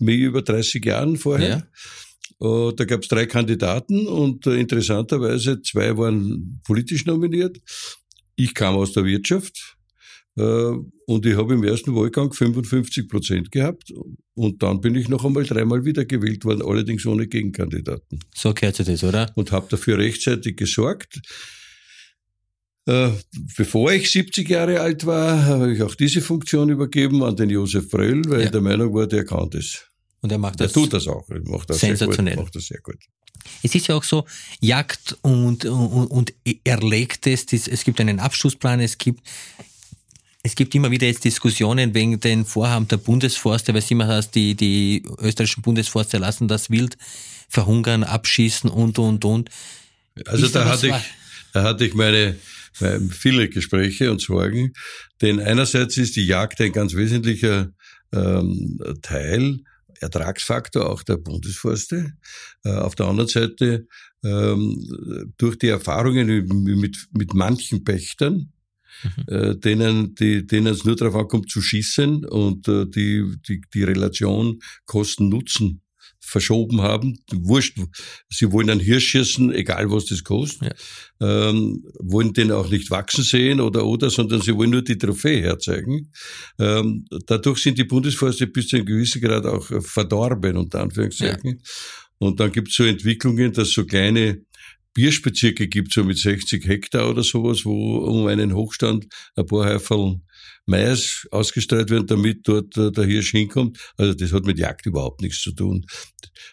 mehr 0.00 0.16
über 0.18 0.42
30 0.42 0.84
Jahren 0.84 1.16
vorher. 1.16 1.48
Ja. 1.48 1.62
Äh, 2.40 2.72
Da 2.76 2.84
gab 2.84 3.02
es 3.02 3.08
drei 3.08 3.26
Kandidaten 3.26 4.06
und 4.06 4.46
äh, 4.46 4.56
interessanterweise 4.56 5.60
zwei 5.62 5.96
waren 5.96 6.60
politisch 6.64 7.04
nominiert. 7.06 7.58
Ich 8.36 8.54
kam 8.54 8.74
aus 8.74 8.92
der 8.92 9.04
Wirtschaft 9.04 9.76
äh, 10.36 10.42
und 11.06 11.26
ich 11.26 11.36
habe 11.36 11.54
im 11.54 11.62
ersten 11.64 11.94
Wahlgang 11.94 12.32
55 12.32 13.08
Prozent 13.08 13.50
gehabt 13.52 13.92
und 14.34 14.62
dann 14.62 14.80
bin 14.80 14.96
ich 14.96 15.08
noch 15.08 15.24
einmal 15.24 15.44
dreimal 15.44 15.84
wiedergewählt 15.84 16.44
worden, 16.44 16.62
allerdings 16.62 17.06
ohne 17.06 17.26
Gegenkandidaten 17.28 18.18
So 18.34 18.52
gehört 18.52 18.74
sich 18.76 18.86
das, 18.86 19.04
oder? 19.04 19.30
und 19.36 19.52
habe 19.52 19.66
dafür 19.70 19.98
rechtzeitig 19.98 20.56
gesorgt. 20.56 21.20
Bevor 23.56 23.92
ich 23.92 24.10
70 24.10 24.46
Jahre 24.48 24.80
alt 24.80 25.06
war, 25.06 25.46
habe 25.46 25.72
ich 25.72 25.82
auch 25.82 25.94
diese 25.94 26.20
Funktion 26.20 26.68
übergeben 26.68 27.22
an 27.22 27.34
den 27.36 27.48
Josef 27.48 27.88
Bröll, 27.88 28.20
weil 28.26 28.40
Ja. 28.40 28.44
ich 28.46 28.50
der 28.50 28.60
Meinung 28.60 28.92
war, 28.92 29.06
der 29.06 29.24
kann 29.24 29.48
das. 29.50 29.86
Und 30.24 30.32
er 30.32 30.38
macht 30.38 30.58
das. 30.58 30.72
tut 30.72 30.90
das 30.90 31.06
auch. 31.06 31.28
Er 31.28 31.42
Macht 31.42 31.68
das 31.68 31.80
Sensationell. 31.80 32.32
Sehr 32.32 32.36
gut, 32.36 32.44
macht 32.46 32.56
das 32.56 32.66
sehr 32.66 32.80
gut. 32.80 32.96
Es 33.62 33.74
ist 33.74 33.88
ja 33.88 33.94
auch 33.94 34.04
so, 34.04 34.24
Jagd 34.58 35.18
und, 35.20 35.66
und, 35.66 36.06
und 36.06 36.32
Erlegtes, 36.64 37.44
es 37.52 37.84
gibt 37.84 38.00
einen 38.00 38.20
Abschlussplan, 38.20 38.80
es 38.80 38.96
gibt, 38.96 39.20
es 40.42 40.54
gibt 40.54 40.74
immer 40.74 40.90
wieder 40.90 41.06
jetzt 41.06 41.24
Diskussionen 41.24 41.92
wegen 41.92 42.18
den 42.20 42.46
Vorhaben 42.46 42.88
der 42.88 42.96
Bundesforste, 42.96 43.74
weil 43.74 43.80
es 43.80 43.90
immer 43.90 44.08
heißt, 44.08 44.34
die, 44.34 44.54
die 44.54 45.02
österreichischen 45.18 45.60
Bundesforste 45.60 46.16
lassen 46.16 46.48
das 46.48 46.70
Wild 46.70 46.96
verhungern, 47.50 48.02
abschießen 48.02 48.70
und, 48.70 48.98
und, 48.98 49.26
und. 49.26 49.50
Also 50.24 50.46
Ist 50.46 50.54
da 50.54 50.64
hatte 50.64 50.86
ich, 50.86 50.94
da 51.52 51.64
hatte 51.64 51.84
ich 51.84 51.92
meine, 51.92 52.38
meine 52.80 53.10
viele 53.10 53.50
Gespräche 53.50 54.10
und 54.10 54.22
Sorgen, 54.22 54.72
denn 55.20 55.38
einerseits 55.38 55.98
ist 55.98 56.16
die 56.16 56.24
Jagd 56.24 56.62
ein 56.62 56.72
ganz 56.72 56.94
wesentlicher 56.94 57.68
ähm, 58.14 58.80
Teil, 59.02 59.60
Ertragsfaktor 60.00 60.88
auch 60.90 61.02
der 61.02 61.16
Bundesforste. 61.16 62.14
Äh, 62.64 62.72
auf 62.72 62.94
der 62.94 63.06
anderen 63.06 63.28
Seite 63.28 63.86
ähm, 64.24 65.32
durch 65.36 65.58
die 65.58 65.68
Erfahrungen 65.68 66.46
mit, 66.64 67.08
mit 67.12 67.34
manchen 67.34 67.84
Pächtern, 67.84 68.52
äh, 69.26 69.56
denen, 69.56 70.14
die, 70.14 70.46
denen 70.46 70.68
es 70.68 70.84
nur 70.84 70.96
darauf 70.96 71.16
ankommt 71.16 71.50
zu 71.50 71.60
schießen 71.60 72.24
und 72.24 72.68
äh, 72.68 72.86
die, 72.86 73.36
die, 73.48 73.60
die 73.72 73.84
Relation 73.84 74.60
Kosten-Nutzen 74.86 75.80
verschoben 76.24 76.80
haben. 76.80 77.18
Wurscht, 77.32 77.78
sie 78.30 78.50
wollen 78.50 78.70
einen 78.70 78.80
Hirsch 78.80 79.08
schießen, 79.08 79.52
egal 79.52 79.90
was 79.90 80.06
das 80.06 80.24
kostet. 80.24 80.74
Ähm, 81.20 81.84
wollen 82.00 82.32
den 82.32 82.50
auch 82.52 82.68
nicht 82.68 82.90
wachsen 82.90 83.24
sehen 83.24 83.60
oder 83.60 83.86
oder, 83.86 84.10
sondern 84.10 84.40
sie 84.40 84.54
wollen 84.56 84.70
nur 84.70 84.82
die 84.82 84.98
Trophäe 84.98 85.42
herzeigen. 85.42 86.10
Ähm, 86.58 87.06
dadurch 87.26 87.62
sind 87.62 87.78
die 87.78 87.84
Bundesforste 87.84 88.46
bis 88.46 88.68
zu 88.68 88.76
einem 88.76 88.86
gewissen 88.86 89.20
Grad 89.20 89.46
auch 89.46 89.70
äh, 89.70 89.80
verdorben, 89.80 90.56
unter 90.56 90.80
Anführungszeichen. 90.80 91.62
Und 92.18 92.40
dann 92.40 92.52
gibt 92.52 92.68
es 92.68 92.74
so 92.74 92.84
Entwicklungen, 92.84 93.52
dass 93.52 93.72
so 93.72 93.84
kleine 93.84 94.44
Bierspezirke 94.94 95.68
gibt, 95.68 95.92
so 95.92 96.04
mit 96.04 96.18
60 96.18 96.66
Hektar 96.66 97.10
oder 97.10 97.22
sowas, 97.22 97.64
wo 97.64 97.98
um 97.98 98.26
einen 98.28 98.54
Hochstand 98.54 99.06
ein 99.36 99.46
paar 99.46 99.66
Häuferl 99.66 100.20
Mais 100.66 101.26
ausgestreut 101.30 101.90
werden, 101.90 102.06
damit 102.06 102.48
dort 102.48 102.76
äh, 102.76 102.90
der 102.90 103.04
Hirsch 103.04 103.32
hinkommt. 103.32 103.78
Also 103.96 104.14
das 104.14 104.32
hat 104.32 104.44
mit 104.46 104.58
Jagd 104.58 104.86
überhaupt 104.86 105.20
nichts 105.20 105.42
zu 105.42 105.52
tun. 105.52 105.84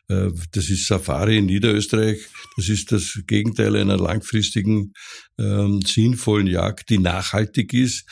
Äh, 0.09 0.29
Das 0.51 0.69
ist 0.69 0.87
Safari 0.87 1.37
in 1.37 1.45
Niederösterreich. 1.45 2.19
Das 2.57 2.69
ist 2.69 2.91
das 2.91 3.21
Gegenteil 3.27 3.75
einer 3.75 3.97
langfristigen, 3.97 4.93
ähm, 5.39 5.81
sinnvollen 5.85 6.47
Jagd, 6.47 6.89
die 6.89 6.97
nachhaltig 6.99 7.73
ist. 7.73 8.05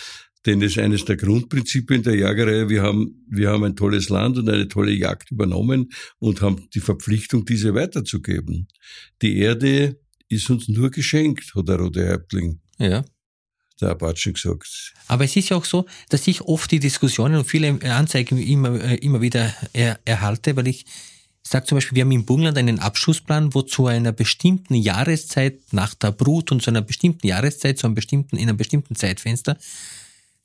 Denn 0.46 0.62
das 0.62 0.72
ist 0.72 0.78
eines 0.78 1.04
der 1.04 1.18
Grundprinzipien 1.18 2.02
der 2.02 2.16
Jagerei. 2.16 2.70
Wir 2.70 2.82
haben, 2.82 3.26
wir 3.30 3.50
haben 3.50 3.66
ein 3.66 3.76
tolles 3.76 4.08
Land 4.08 4.38
und 4.38 4.50
eine 4.50 4.70
tolle 4.70 4.94
Jagd 4.94 5.32
übernommen 5.32 5.90
und 6.18 6.42
haben 6.42 6.70
die 6.74 6.80
Verpflichtung, 6.80 7.44
diese 7.44 7.74
weiterzugeben. 7.76 8.68
Die 9.22 9.38
Erde 9.38 10.00
ist 10.30 10.50
uns 10.50 10.70
nur 10.70 10.92
geschenkt, 10.92 11.54
hat 11.56 11.68
der 11.68 11.76
rote 11.78 12.08
Häuptling, 12.08 12.62
Ja. 12.78 13.04
Der 13.82 13.92
Apachen 13.92 14.34
gesagt. 14.34 14.94
Aber 15.08 15.24
es 15.24 15.36
ist 15.36 15.50
ja 15.50 15.58
auch 15.58 15.66
so, 15.66 15.86
dass 16.10 16.28
ich 16.28 16.42
oft 16.42 16.72
die 16.72 16.80
Diskussionen 16.80 17.36
und 17.36 17.46
viele 17.46 17.80
Anzeigen 17.84 18.38
immer, 18.38 18.82
äh, 18.82 18.96
immer 18.96 19.22
wieder 19.22 19.54
er, 19.74 20.00
erhalte, 20.06 20.56
weil 20.56 20.68
ich 20.68 20.86
sage 21.44 21.66
zum 21.66 21.78
Beispiel, 21.78 21.96
wir 21.96 22.04
haben 22.04 22.12
im 22.12 22.26
Burgenland 22.26 22.58
einen 22.58 22.80
Abschussplan, 22.80 23.54
wo 23.54 23.62
zu 23.62 23.88
einer 23.88 24.12
bestimmten 24.12 24.76
Jahreszeit 24.76 25.60
nach 25.72 25.94
der 25.96 26.12
Brut 26.12 26.52
und 26.52 26.62
zu 26.62 26.70
einer 26.70 26.82
bestimmten 26.82 27.26
Jahreszeit, 27.26 27.80
zu 27.80 27.88
einem 27.88 27.96
bestimmten, 27.96 28.38
in 28.38 28.50
einem 28.50 28.58
bestimmten 28.58 28.96
Zeitfenster, 28.96 29.58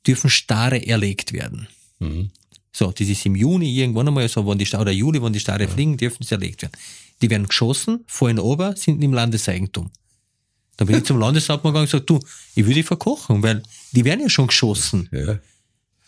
dürfen 0.07 0.29
Stare 0.29 0.85
erlegt 0.85 1.33
werden. 1.33 1.67
Mhm. 1.99 2.31
So, 2.71 2.91
das 2.91 3.07
ist 3.07 3.25
im 3.25 3.35
Juni 3.35 3.69
irgendwann 3.77 4.07
einmal 4.07 4.27
so, 4.27 4.45
wenn 4.47 4.57
die 4.57 4.65
Stare, 4.65 4.81
oder 4.81 4.91
Juli, 4.91 5.21
wenn 5.21 5.31
die 5.31 5.39
Stare 5.39 5.67
fliegen, 5.67 5.95
dürfen 5.95 6.23
sie 6.23 6.33
erlegt 6.33 6.61
werden. 6.61 6.73
Die 7.21 7.29
werden 7.29 7.47
geschossen, 7.47 8.03
fallen 8.07 8.39
ober, 8.39 8.75
sind 8.75 9.01
im 9.01 9.13
Landeseigentum. 9.13 9.91
Da 10.77 10.85
bin 10.85 10.97
ich 10.97 11.03
zum 11.05 11.19
Landeshauptmann 11.19 11.73
gegangen 11.73 11.85
und 11.85 11.91
gesagt, 11.91 12.09
du, 12.09 12.19
ich 12.55 12.65
will 12.65 12.73
die 12.73 12.83
verkochen, 12.83 13.41
weil 13.43 13.63
die 13.93 14.03
werden 14.03 14.21
ja 14.21 14.29
schon 14.29 14.47
geschossen. 14.47 15.07
Ja. 15.11 15.39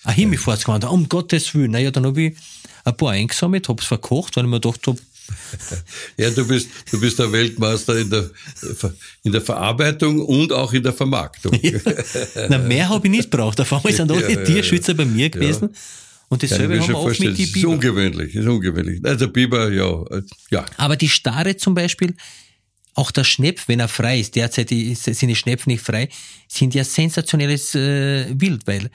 Ein 0.04 0.14
Himmelfahrtsgewand, 0.16 0.86
um 0.86 1.08
Gottes 1.10 1.54
Willen. 1.56 1.72
Naja, 1.72 1.92
dann 1.92 2.06
habe 2.06 2.22
ich 2.22 2.36
ein 2.84 2.96
paar 2.98 3.12
eingesammelt, 3.12 3.68
hab's 3.70 3.86
verkocht, 3.86 4.36
weil 4.36 4.44
ich 4.46 4.50
mir 4.50 4.60
gedacht 4.60 4.86
hab, 4.88 4.98
Ja, 6.18 6.30
du 6.30 6.48
bist, 6.48 6.70
du 6.92 7.00
bist 7.00 7.20
der 7.20 7.32
Weltmeister 7.32 7.98
in 7.98 8.10
der, 8.10 8.30
in 9.24 9.32
der 9.32 9.42
Verarbeitung 9.42 10.22
und 10.22 10.54
auch 10.54 10.72
in 10.74 10.84
der 10.84 10.94
Vermarktung. 10.94 11.60
na, 12.50 12.58
mehr 12.58 12.88
habe 12.90 13.08
ich 13.08 13.12
nicht 13.12 13.30
braucht. 13.30 13.60
Auf 13.60 13.72
einmal 13.74 13.92
sind 13.94 14.12
alle 14.12 14.22
Ja, 14.22 14.30
ja, 14.30 14.40
ja. 14.40 14.46
Tierschützer 14.46 14.94
bei 14.94 15.06
mir 15.06 15.30
gewesen. 15.30 15.70
Und 16.30 16.44
dasselbe 16.44 16.76
mir 16.76 16.82
haben 16.82 16.88
wir 16.90 16.96
vorstellen. 16.96 17.30
mit 17.32 17.38
die 17.40 17.44
Das 17.44 17.50
ist 17.50 17.54
Biber. 17.56 17.70
ungewöhnlich, 17.70 18.36
ist 18.36 18.48
ungewöhnlich. 18.48 19.06
Also 19.06 19.30
Biber, 19.30 19.72
ja, 19.72 20.02
äh, 20.12 20.22
ja. 20.52 20.66
Aber 20.78 20.96
die 20.98 21.08
Stare 21.10 21.56
zum 21.58 21.74
Beispiel, 21.74 22.16
auch 22.98 23.12
der 23.12 23.24
Schnepf, 23.24 23.68
wenn 23.68 23.80
er 23.80 23.88
frei 23.88 24.20
ist, 24.20 24.36
derzeit 24.36 24.72
ist- 24.72 25.04
sind 25.06 25.30
die 25.30 25.36
Schnepfe 25.36 25.70
nicht 25.70 25.84
frei, 25.84 26.10
sind 26.48 26.74
ja 26.76 26.84
sensationelles 26.84 27.76
äh, 27.76 28.26
Wild, 28.40 28.66
weil 28.68 28.90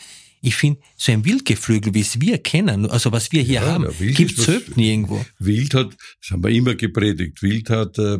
ich 0.44 0.56
finde, 0.56 0.80
so 0.96 1.12
ein 1.12 1.24
Wildgeflügel, 1.24 1.94
wie 1.94 2.00
es 2.00 2.20
wir 2.20 2.38
kennen, 2.38 2.90
also 2.90 3.12
was 3.12 3.30
wir 3.30 3.42
hier 3.42 3.60
Ja, 3.60 3.62
haben, 3.62 3.86
gibt 3.98 4.32
es 4.32 4.38
was- 4.38 4.46
selten 4.46 4.80
irgendwo. 4.80 5.24
Wild 5.38 5.72
hat, 5.74 5.90
das 6.20 6.30
haben 6.32 6.42
wir 6.42 6.50
immer 6.50 6.74
gepredigt, 6.74 7.40
Wild 7.42 7.70
hat 7.70 7.96
äh, 7.98 8.18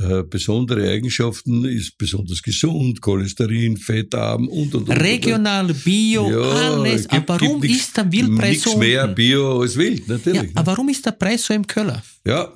äh, 0.00 0.24
besondere 0.24 0.90
Eigenschaften, 0.90 1.64
ist 1.64 1.96
besonders 1.96 2.42
gesund, 2.42 3.00
Cholesterin, 3.00 3.76
fettarm 3.76 4.48
und, 4.48 4.74
und, 4.74 4.88
und. 4.88 4.96
Regional, 5.00 5.72
Bio, 5.72 6.28
Ja, 6.30 6.50
alles. 6.72 7.02
gibt- 7.06 7.30
aber 7.30 7.40
warum 7.40 7.60
nix- 7.60 7.76
ist 7.76 7.96
der 7.96 8.10
Wildpreis 8.10 8.50
Nichts 8.50 8.64
so 8.72 8.76
mehr 8.78 9.04
unten? 9.04 9.14
Bio 9.14 9.60
als 9.60 9.76
Wild, 9.76 10.00
Ja, 10.08 10.14
natürlich. 10.14 10.50
aber 10.56 10.66
warum 10.72 10.88
ist 10.88 11.06
der 11.06 11.12
Preis 11.12 11.44
so 11.44 11.54
im 11.54 11.64
Keller? 11.64 12.02
Ja, 12.26 12.52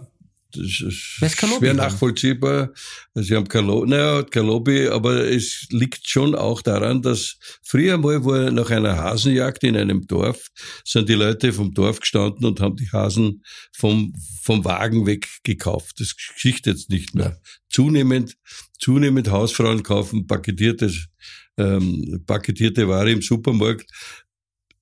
schwer 0.65 1.71
haben. 1.71 1.77
nachvollziehbar. 1.77 2.73
Sie 3.15 3.35
haben 3.35 3.49
kein 3.49 3.67
Lobby, 3.67 3.91
naja, 3.91 4.23
kein 4.23 4.47
Lobby, 4.47 4.89
aber 4.89 5.25
es 5.31 5.67
liegt 5.71 6.09
schon 6.09 6.35
auch 6.35 6.63
daran, 6.63 7.03
dass 7.03 7.39
früher 7.63 7.99
mal 7.99 8.25
war 8.25 8.51
nach 8.51 8.71
einer 8.71 8.97
Hasenjagd 8.97 9.65
in 9.65 9.77
einem 9.77 10.07
Dorf, 10.07 10.49
sind 10.85 11.09
die 11.09 11.15
Leute 11.15 11.53
vom 11.53 11.73
Dorf 11.73 12.01
gestanden 12.01 12.45
und 12.45 12.61
haben 12.61 12.77
die 12.77 12.91
Hasen 12.91 13.43
vom, 13.73 14.13
vom 14.43 14.65
Wagen 14.65 15.07
weg 15.07 15.29
gekauft. 15.43 16.01
Das 16.01 16.17
geschieht 16.17 16.67
jetzt 16.67 16.91
nicht 16.91 17.15
mehr. 17.15 17.41
Zunehmend, 17.69 18.37
zunehmend 18.79 19.31
Hausfrauen 19.31 19.83
kaufen 19.83 20.27
paketiertes, 20.27 21.07
ähm, 21.59 22.23
paketierte 22.27 22.89
Ware 22.89 23.11
im 23.11 23.23
Supermarkt, 23.23 23.91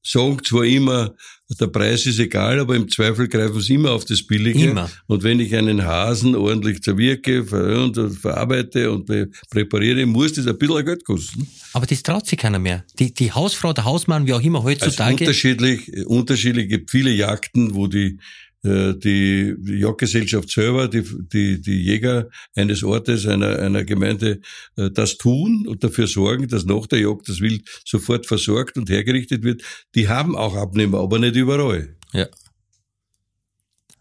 sagen 0.07 0.39
zwar 0.45 0.65
immer, 0.65 1.15
der 1.61 1.67
Preis 1.69 2.07
ist 2.07 2.19
egal, 2.19 2.59
aber 2.59 2.75
im 2.77 2.89
Zweifel 2.89 3.29
greifen 3.29 3.61
sie 3.61 3.75
immer 3.75 3.93
auf 3.93 4.05
das 4.05 4.23
Billige. 4.23 4.71
Immer. 4.71 4.91
Und 5.07 5.23
wenn 5.23 5.41
ich 5.41 5.55
einen 5.55 5.85
Hasen 5.85 6.35
ordentlich 6.35 6.83
zerwirke 6.83 7.45
ver 7.45 7.83
und 7.83 7.97
verarbeite 8.19 8.91
und 8.91 9.11
präpariere, 9.51 10.07
muss 10.07 10.33
das 10.33 10.47
ein 10.47 10.59
bisschen 10.59 10.85
Geld 10.85 11.05
kosten. 11.05 11.47
Aber 11.73 11.87
das 11.87 12.03
traut 12.03 12.27
sich 12.27 12.39
keiner 12.39 12.59
mehr. 12.59 12.85
Die, 12.99 13.13
die 13.13 13.33
Hausfrau, 13.33 13.73
der 13.73 13.85
Hausmann, 13.85 14.27
wie 14.27 14.33
auch 14.33 14.41
immer 14.43 14.65
Also 14.65 14.71
heutzutage. 14.71 15.25
unterschiedlich, 15.25 16.07
unterschiedlich 16.07 16.69
gibt 16.69 16.91
viele 16.91 17.11
Jagden, 17.11 17.75
wo 17.75 17.87
die 17.87 18.07
äh, 18.07 18.19
die 18.65 19.55
Jagdgesellschaft 19.63 20.51
selber, 20.51 20.89
die, 20.89 21.03
die, 21.03 21.61
die 21.61 21.83
Jäger 21.83 22.31
eines 22.55 22.83
Ortes, 22.83 23.27
einer, 23.27 23.59
einer 23.59 23.85
Gemeinde, 23.85 24.41
äh, 24.77 24.91
das 24.91 25.19
tun 25.19 25.67
und 25.69 25.85
dafür 25.85 26.07
sorgen, 26.07 26.49
dass 26.49 26.65
nach 26.65 26.87
der 26.87 27.01
Jagd 27.01 27.29
das 27.29 27.41
Wild 27.41 27.69
sofort 27.85 28.27
versorgt 28.27 28.77
und 28.79 28.89
hergerichtet 28.89 29.43
wird. 29.43 29.63
Die 29.95 30.09
haben 30.09 30.35
auch 30.35 30.57
Abnehmer, 30.57 31.01
aber 31.01 31.19
nicht 31.19 31.37
überall. 31.37 31.95
Ja. 32.13 32.27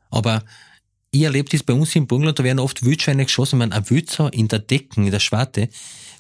Aber 0.09 0.43
ich 1.11 1.23
erlebe 1.23 1.49
das 1.49 1.63
bei 1.63 1.73
uns 1.73 1.95
im 1.95 2.07
Burgenland, 2.07 2.39
da 2.39 2.43
werden 2.43 2.59
oft 2.59 2.85
Wildschweine 2.85 3.25
geschossen. 3.25 3.57
Ich 3.57 3.59
meine, 3.59 3.75
ein 3.75 3.89
Wildsau 3.89 4.29
in 4.29 4.47
der 4.47 4.59
Decken, 4.59 5.05
in 5.05 5.11
der 5.11 5.19
Schwarte, 5.19 5.69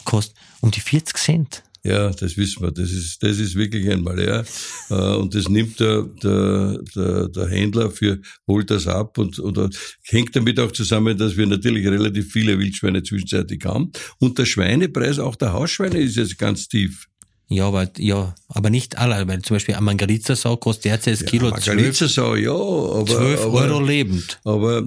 kostet 0.03 0.35
um 0.61 0.69
die 0.69 0.81
40 0.81 1.17
Cent. 1.17 1.63
Ja, 1.85 2.11
das 2.11 2.37
wissen 2.37 2.63
wir. 2.63 2.71
Das 2.71 2.91
ist, 2.91 3.21
das 3.23 3.39
ist 3.39 3.55
wirklich 3.55 3.89
ein 3.89 4.03
Malheur. 4.03 4.45
Äh, 4.89 4.93
Und 4.93 5.35
das 5.35 5.49
nimmt 5.49 5.81
der, 5.81 6.03
der, 6.23 6.79
der, 6.95 7.27
der 7.27 7.47
Händler 7.47 7.91
für, 7.91 8.21
holt 8.47 8.71
das 8.71 8.87
ab 8.87 9.17
und, 9.17 9.37
oder 9.39 9.69
hängt 10.03 10.33
damit 10.33 10.59
auch 10.61 10.71
zusammen, 10.71 11.17
dass 11.17 11.35
wir 11.35 11.45
natürlich 11.45 11.85
relativ 11.85 12.31
viele 12.31 12.57
Wildschweine 12.57 13.03
zwischenzeitlich 13.03 13.65
haben. 13.65 13.91
Und 14.19 14.37
der 14.37 14.45
Schweinepreis, 14.45 15.19
auch 15.19 15.35
der 15.35 15.51
Hausschweine 15.51 15.99
ist 15.99 16.15
jetzt 16.15 16.37
ganz 16.37 16.69
tief. 16.69 17.07
Ja, 17.53 17.67
aber, 17.67 17.87
ja, 17.97 18.33
aber 18.47 18.69
nicht 18.71 18.97
alle, 18.97 19.27
weil 19.27 19.41
zum 19.43 19.55
Beispiel 19.55 19.75
ein 19.75 19.83
Margaritza-Sau 19.83 20.57
kostet 20.57 20.85
derzeit 20.85 21.13
das 21.21 21.25
Kilo 21.25 21.51
12, 21.51 21.67
Margaritza-Sau, 21.67 22.35
ja, 22.35 22.51
aber, 22.51 23.05
12 23.05 23.41
aber, 23.41 23.53
Euro 23.61 23.79
lebend. 23.79 24.39
aber 24.43 24.83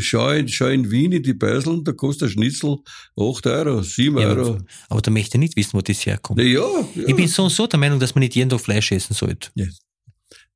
schau 0.00 0.30
in, 0.30 0.48
schau 0.48 0.66
in 0.66 0.90
Wien 0.90 1.12
in 1.12 1.22
die 1.22 1.34
Beiseln, 1.34 1.84
da 1.84 1.92
kostet 1.92 2.28
ein 2.28 2.32
Schnitzel 2.32 2.78
8 3.18 3.46
Euro, 3.46 3.82
7 3.82 4.18
Ja, 4.18 4.28
Euro. 4.28 4.58
aber, 4.88 5.00
da 5.00 5.10
möchte 5.10 5.36
ich 5.36 5.40
nicht 5.40 5.56
wissen, 5.56 5.74
wo 5.74 5.80
das 5.80 6.04
herkommt. 6.04 6.38
Na 6.38 6.44
ja, 6.44 6.60
ja. 6.94 7.04
Ich 7.06 7.14
bin 7.16 7.28
so 7.28 7.44
und 7.44 7.50
so 7.50 7.66
der 7.66 7.78
Meinung, 7.78 8.00
dass 8.00 8.14
man 8.14 8.20
nicht 8.20 8.34
jeden 8.34 8.50
Tag 8.50 8.60
Fleisch 8.60 8.90
essen 8.92 9.14
sollte. 9.14 9.50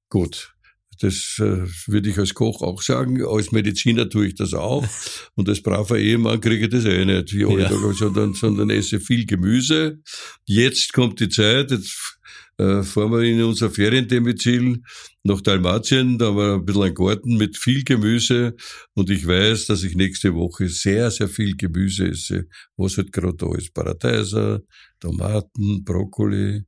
Gut. 0.09 0.53
Das 1.01 1.37
äh, 1.39 1.67
würde 1.87 2.11
ich 2.11 2.19
als 2.19 2.35
Koch 2.35 2.63
auch 2.63 2.83
sagen. 2.83 3.25
Als 3.25 3.53
Mediziner 3.53 4.09
tue 4.09 4.29
ich 4.29 4.35
das 4.35 4.53
auch. 4.55 4.87
Und 5.35 5.49
als 5.49 5.63
braver 5.63 5.99
Ehemann 5.99 6.41
kriege 6.41 6.67
ich 6.67 6.71
das 6.71 6.85
eh 6.85 7.05
nicht, 7.05 7.33
wie 7.35 7.45
alle 7.45 7.63
Ja. 7.63 7.69
Tage, 7.69 7.95
sondern, 7.95 8.35
sondern 8.35 8.71
esse 8.71 9.01
viel 9.01 9.25
Gemüse. 9.25 10.01
Jetzt 10.45 10.93
kommt 10.93 11.19
die 11.21 11.31
Zeit, 11.31 11.71
jetzt 11.71 12.19
äh, 12.59 12.83
fahren 12.83 13.13
wir 13.13 13.23
in 13.23 13.43
unser 13.43 13.71
Feriendomizil 13.71 14.83
nach 15.23 15.41
Dalmatien, 15.41 16.19
da 16.19 16.27
haben 16.27 16.37
wir 16.37 16.55
ein 16.55 16.65
bisschen 16.65 16.83
einen 16.83 16.95
Garten 16.95 17.37
mit 17.39 17.57
viel 17.57 17.83
Gemüse 17.85 18.55
und 18.95 19.09
ich 19.09 19.27
weiß, 19.27 19.67
dass 19.67 19.83
ich 19.83 19.95
nächste 19.95 20.35
Woche 20.35 20.69
sehr, 20.69 21.11
sehr 21.11 21.29
viel 21.29 21.57
Gemüse 21.57 22.09
esse, 22.09 22.47
was 22.77 22.99
halt 22.99 23.13
gerade 23.13 23.37
da 23.37 23.55
ist. 23.57 23.73
Paradeiser, 23.73 24.61
Tomaten, 24.99 25.85
Brokkoli, 25.85 26.65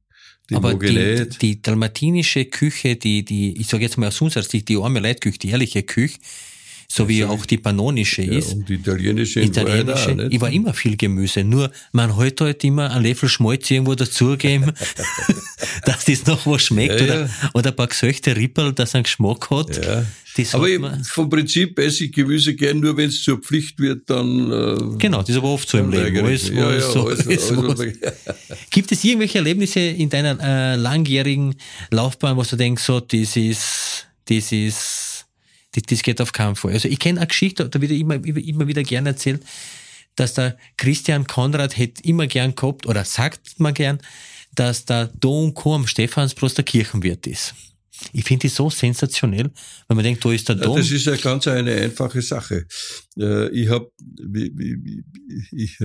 die 0.50 0.55
aber 0.55 0.75
die, 0.75 1.29
die 1.41 1.62
dalmatinische 1.62 2.45
Küche, 2.47 2.97
die, 2.97 3.25
die, 3.25 3.59
ich 3.61 3.67
sage 3.69 3.85
jetzt 3.85 3.97
mal 3.97 4.09
aus 4.09 4.21
unserer 4.21 4.43
Sicht, 4.43 4.69
die 4.69 4.76
arme 4.76 5.00
Leitküche, 5.00 5.38
die 5.38 5.50
ehrliche 5.50 5.83
Küche, 5.83 6.19
so 6.95 7.09
wie 7.09 7.25
auch 7.25 7.47
die 7.47 7.57
panonische 7.57 8.21
Ja, 8.23 8.39
ist, 8.39 8.53
und 8.53 8.69
die 8.69 8.75
italienische, 8.75 9.41
italienische, 9.41 10.15
nicht? 10.15 10.35
ich 10.35 10.41
war 10.43 10.51
immer 10.51 10.75
viel 10.75 10.97
Gemüse, 10.99 11.43
nur 11.43 11.71
man 11.93 12.17
heute 12.17 12.45
halt 12.45 12.63
immer 12.65 12.91
einen 12.91 13.05
Löffel 13.07 13.31
Schmalz 13.31 13.71
irgendwo 13.71 13.95
dazugeben, 13.95 14.73
dass 15.87 16.05
das 16.05 16.27
noch 16.27 16.47
was 16.47 16.63
schmeckt 16.63 17.01
Ja, 17.01 17.07
oder, 17.07 17.31
oder 17.55 17.71
ein 17.71 17.77
paar 17.77 17.87
gesöchte 17.87 18.37
Rippel, 18.37 18.75
dass 18.75 18.95
einen 18.95 19.05
Geschmack 19.05 19.49
hat. 19.51 19.81
Das 20.37 20.55
Aber 20.55 20.67
hat 20.69 21.07
vom 21.07 21.29
Prinzip 21.29 21.79
esse 21.79 22.05
ich 22.05 22.13
Gemüse 22.13 22.55
gern, 22.55 22.81
nur 22.81 22.97
wenn 22.97 23.09
es 23.09 23.23
zur 23.23 23.39
Pflicht 23.39 23.79
wird, 23.79 24.09
dann. 24.09 24.51
Äh, 24.51 24.99
genau, 24.99 25.21
das 25.21 25.29
ist 25.31 25.37
aber 25.37 25.49
oft 25.49 25.69
so 25.69 25.77
im 25.79 25.91
Leben. 25.91 26.25
Alles, 26.25 26.49
ja, 26.49 26.73
ja, 26.73 26.81
so, 26.81 27.07
alles, 27.09 27.27
alles, 27.27 27.53
alles, 27.53 27.79
was- 27.79 28.37
Gibt 28.71 28.93
es 28.93 29.05
irgendwelche 29.05 29.39
Erlebnisse 29.39 29.81
in 29.81 30.09
deiner 30.09 30.39
äh, 30.41 30.77
langjährigen 30.77 31.55
Laufbahn, 31.91 32.37
wo 32.37 32.43
du 32.43 32.57
denkst, 32.57 32.83
so, 32.83 33.01
das 33.01 33.37
ist, 33.37 34.07
das 34.27 34.53
ist, 34.53 35.12
das, 35.73 35.83
das 35.88 36.02
geht 36.02 36.21
auf 36.21 36.33
keinen 36.33 36.57
Fall. 36.57 36.73
Also 36.73 36.88
ich 36.88 36.99
kenne 36.99 37.21
eine 37.21 37.26
Geschichte, 37.26 37.69
da 37.69 37.81
wird 37.81 37.91
immer, 37.93 38.14
immer 38.25 38.67
wieder 38.67 38.83
gerne 38.83 39.11
erzählt, 39.11 39.43
dass 40.17 40.35
der 40.35 40.59
Christian 40.76 41.26
Konrad 41.26 41.76
hätte 41.76 42.02
immer 42.05 42.26
gern 42.26 42.55
gehabt, 42.55 42.87
oder 42.87 43.05
sagt 43.05 43.59
man 43.59 43.73
gern, 43.75 43.99
dass 44.55 44.85
der 44.85 45.07
Dom 45.07 45.55
Co. 45.55 45.75
am 45.75 45.87
Stephansbruch 45.87 46.50
der 46.52 46.64
Kirchenwirt 46.64 47.26
ist. 47.26 47.55
Ich 48.12 48.25
finde 48.25 48.49
das 48.49 48.57
so 48.57 48.69
sensationell, 48.69 49.50
wenn 49.87 49.97
man 49.97 50.02
denkt, 50.05 50.25
da 50.25 50.33
ist 50.33 50.49
der 50.49 50.57
Ja, 50.57 50.62
Dom. 50.64 50.76
das 50.76 50.91
ist 50.91 51.07
ja 51.07 51.14
ganz 51.17 51.47
eine 51.47 51.73
einfache 51.73 52.21
Sache. 52.21 52.67
Äh, 53.17 53.49
Ich 53.50 53.69
habe, 53.69 53.91
ich, 55.52 55.79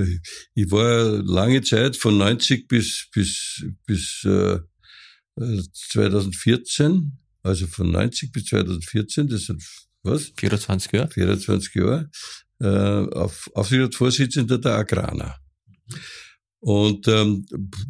ich 0.55 0.71
war 0.71 1.21
lange 1.23 1.61
Zeit 1.61 1.95
von 1.95 2.17
90 2.17 2.67
bis 2.67 3.07
bis 3.13 3.63
bis 3.85 4.23
äh, 4.25 4.57
2014, 5.91 7.17
also 7.47 7.67
von 7.67 7.91
90 7.91 8.31
bis 8.31 8.45
2014, 8.45 9.27
das 9.27 9.45
sind 9.45 9.63
was? 10.03 10.31
24 10.37 10.91
Jahre. 10.91 11.09
24 11.11 11.75
Jahre, 11.75 12.09
äh, 12.59 12.67
auf, 12.67 13.49
Aufsichtsratsvorsitzender 13.53 14.57
der 14.57 14.75
Agrana. 14.75 15.37
Und 16.59 17.07
ähm, 17.07 17.45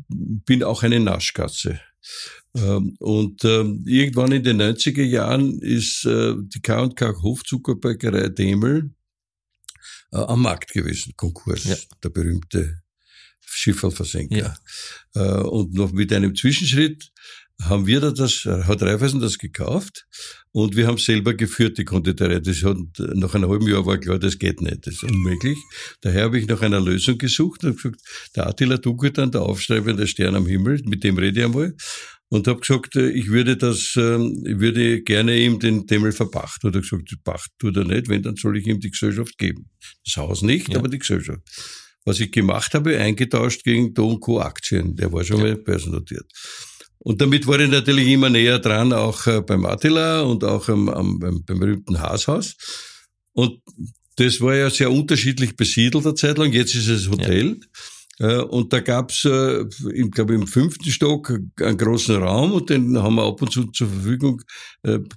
bin 0.08 0.64
auch 0.64 0.84
eine 0.84 1.00
Naschkatze. 1.00 1.80
Ähm, 2.56 2.96
und 3.00 3.44
ähm, 3.46 3.84
irgendwann 3.86 4.32
in 4.32 4.44
den 4.44 4.62
90er 4.62 5.04
Jahren 5.04 5.60
ist 5.60 6.06
äh, 6.06 6.34
die 6.38 6.62
K&K 6.62 7.22
Hofzuckerbäckerei 7.22 8.30
Demel 8.30 8.92
äh, 10.12 10.18
am 10.18 10.42
Markt 10.42 10.72
gewesen, 10.74 11.14
Konkurs, 11.16 11.66
Ja. 11.66 11.76
der 12.04 12.10
berühmte 12.10 12.82
Schifferversenker. 13.42 14.38
Ja. 14.38 14.56
Äh, 15.16 15.42
und 15.42 15.74
noch 15.74 15.92
mit 15.92 16.12
einem 16.14 16.36
Zwischenschritt 16.36 17.12
haben 17.62 17.88
wir 17.88 18.00
da 18.00 18.12
das, 18.12 18.46
hat 18.46 18.82
Raiffeisen 18.84 19.20
das 19.20 19.38
gekauft 19.38 20.06
und 20.52 20.76
wir 20.76 20.88
haben 20.88 20.98
selber 20.98 21.34
geführt, 21.34 21.78
die 21.78 21.86
Konditorei. 21.86 22.40
Das 22.40 22.64
hat, 22.64 22.78
nach 23.16 23.34
einem 23.34 23.50
halben 23.50 23.68
Jahr 23.68 23.86
war 23.86 23.98
klar, 23.98 24.20
das 24.20 24.38
geht 24.38 24.62
nicht, 24.62 24.86
das 24.86 24.96
ist 24.96 25.04
unmöglich. 25.04 25.58
Daher 26.02 26.24
habe 26.26 26.40
ich 26.40 26.48
nach 26.48 26.62
einer 26.62 26.80
Lösung 26.80 27.18
gesucht 27.18 27.64
und 27.64 27.76
gesagt, 27.78 28.00
der 28.36 28.48
Attila 28.48 28.78
Dugutan, 28.78 29.32
der 29.32 29.42
Aufschreiber 29.42 29.94
der 29.94 30.08
Stern 30.08 30.36
am 30.36 30.46
Himmel, 30.46 30.82
mit 30.86 31.04
dem 31.04 31.18
rede 31.18 31.40
ich 31.40 31.46
einmal. 31.46 31.76
Und 32.30 32.48
habe 32.48 32.60
gesagt, 32.60 32.96
äh, 32.98 33.10
ich 33.10 33.30
würde 33.30 33.56
das, 33.56 33.94
ähm, 33.96 34.44
ich 34.46 34.60
würde 34.60 35.02
gerne 35.02 35.40
ihm 35.40 35.60
den 35.60 35.88
Demmel 35.88 36.12
verpachten. 36.12 36.68
Und 36.68 36.76
er 36.76 36.82
hat 36.82 36.90
gesagt, 36.90 37.24
pacht 37.24 37.52
tut 37.58 37.78
er 37.78 37.86
nicht, 37.86 38.10
wenn, 38.10 38.22
dann 38.22 38.36
soll 38.36 38.58
ich 38.58 38.68
ihm 38.68 38.82
die 38.82 38.92
Gesellschaft 38.92 39.38
geben. 39.38 39.70
Das 40.06 40.18
Haus 40.18 40.42
nicht, 40.42 40.74
Ja. 40.74 40.80
aber 40.80 40.90
die 40.90 41.00
Gesellschaft. 41.00 41.40
Was 42.04 42.20
ich 42.20 42.32
gemacht 42.32 42.74
habe, 42.74 42.98
eingetauscht 43.00 43.64
gegen 43.64 43.94
Do 43.94 44.18
Co. 44.20 44.42
Aktien. 44.42 44.96
Der 44.98 45.12
war 45.14 45.24
schon 45.24 45.40
mal 45.42 45.56
börsennotiert. 45.56 46.30
Und 47.08 47.22
damit 47.22 47.48
war 47.48 47.58
ich 47.62 47.72
natürlich 47.72 48.10
immer 48.10 48.30
näher 48.30 48.60
dran, 48.60 48.92
auch 48.92 49.26
äh, 49.28 49.40
beim 49.40 49.66
Attila 49.66 50.24
und 50.24 50.44
auch 50.44 50.68
am, 50.68 50.90
am, 50.90 51.20
beim, 51.20 51.42
beim 51.46 51.58
berühmten 51.58 52.02
Haashaus. 52.02 52.58
Und 53.32 53.62
das 54.18 54.42
war 54.42 54.56
ja 54.56 54.70
sehr 54.70 54.92
unterschiedlich 54.92 55.56
besiedelt 55.56 56.06
eine 56.06 56.16
Zeit 56.16 56.38
lang. 56.38 56.52
Jetzt 56.52 56.76
ist 56.76 56.90
es 56.90 57.10
Hotel. 57.10 57.62
Äh, 58.20 58.40
Und 58.40 58.74
da 58.74 58.82
gab's, 58.82 59.24
äh, 59.24 59.64
ich 59.94 60.12
glaube, 60.12 60.36
im 60.36 60.48
fünften 60.48 60.92
Stock 60.92 61.32
einen 61.62 61.78
großen 61.78 62.18
Raum 62.18 62.52
und 62.52 62.70
den 62.70 63.02
haben 63.02 63.16
wir 63.16 63.24
ab 63.24 63.42
und 63.42 63.54
zu 63.54 63.68
zur 63.68 63.88
Verfügung 63.88 64.42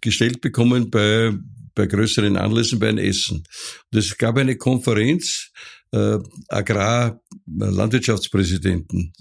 gestellt 0.00 0.40
bekommen 0.40 0.92
bei, 0.92 1.32
bei 1.74 1.86
größeren 1.86 2.36
Anlässen, 2.36 2.78
bei 2.78 2.90
einem 2.90 2.98
Essen. 2.98 3.42
Und 3.90 3.98
es 3.98 4.16
gab 4.16 4.38
eine 4.38 4.56
Konferenz 4.56 5.50
äh, 5.90 6.18
Agrar-Landwirtschaftspräsidenten. 6.50 9.12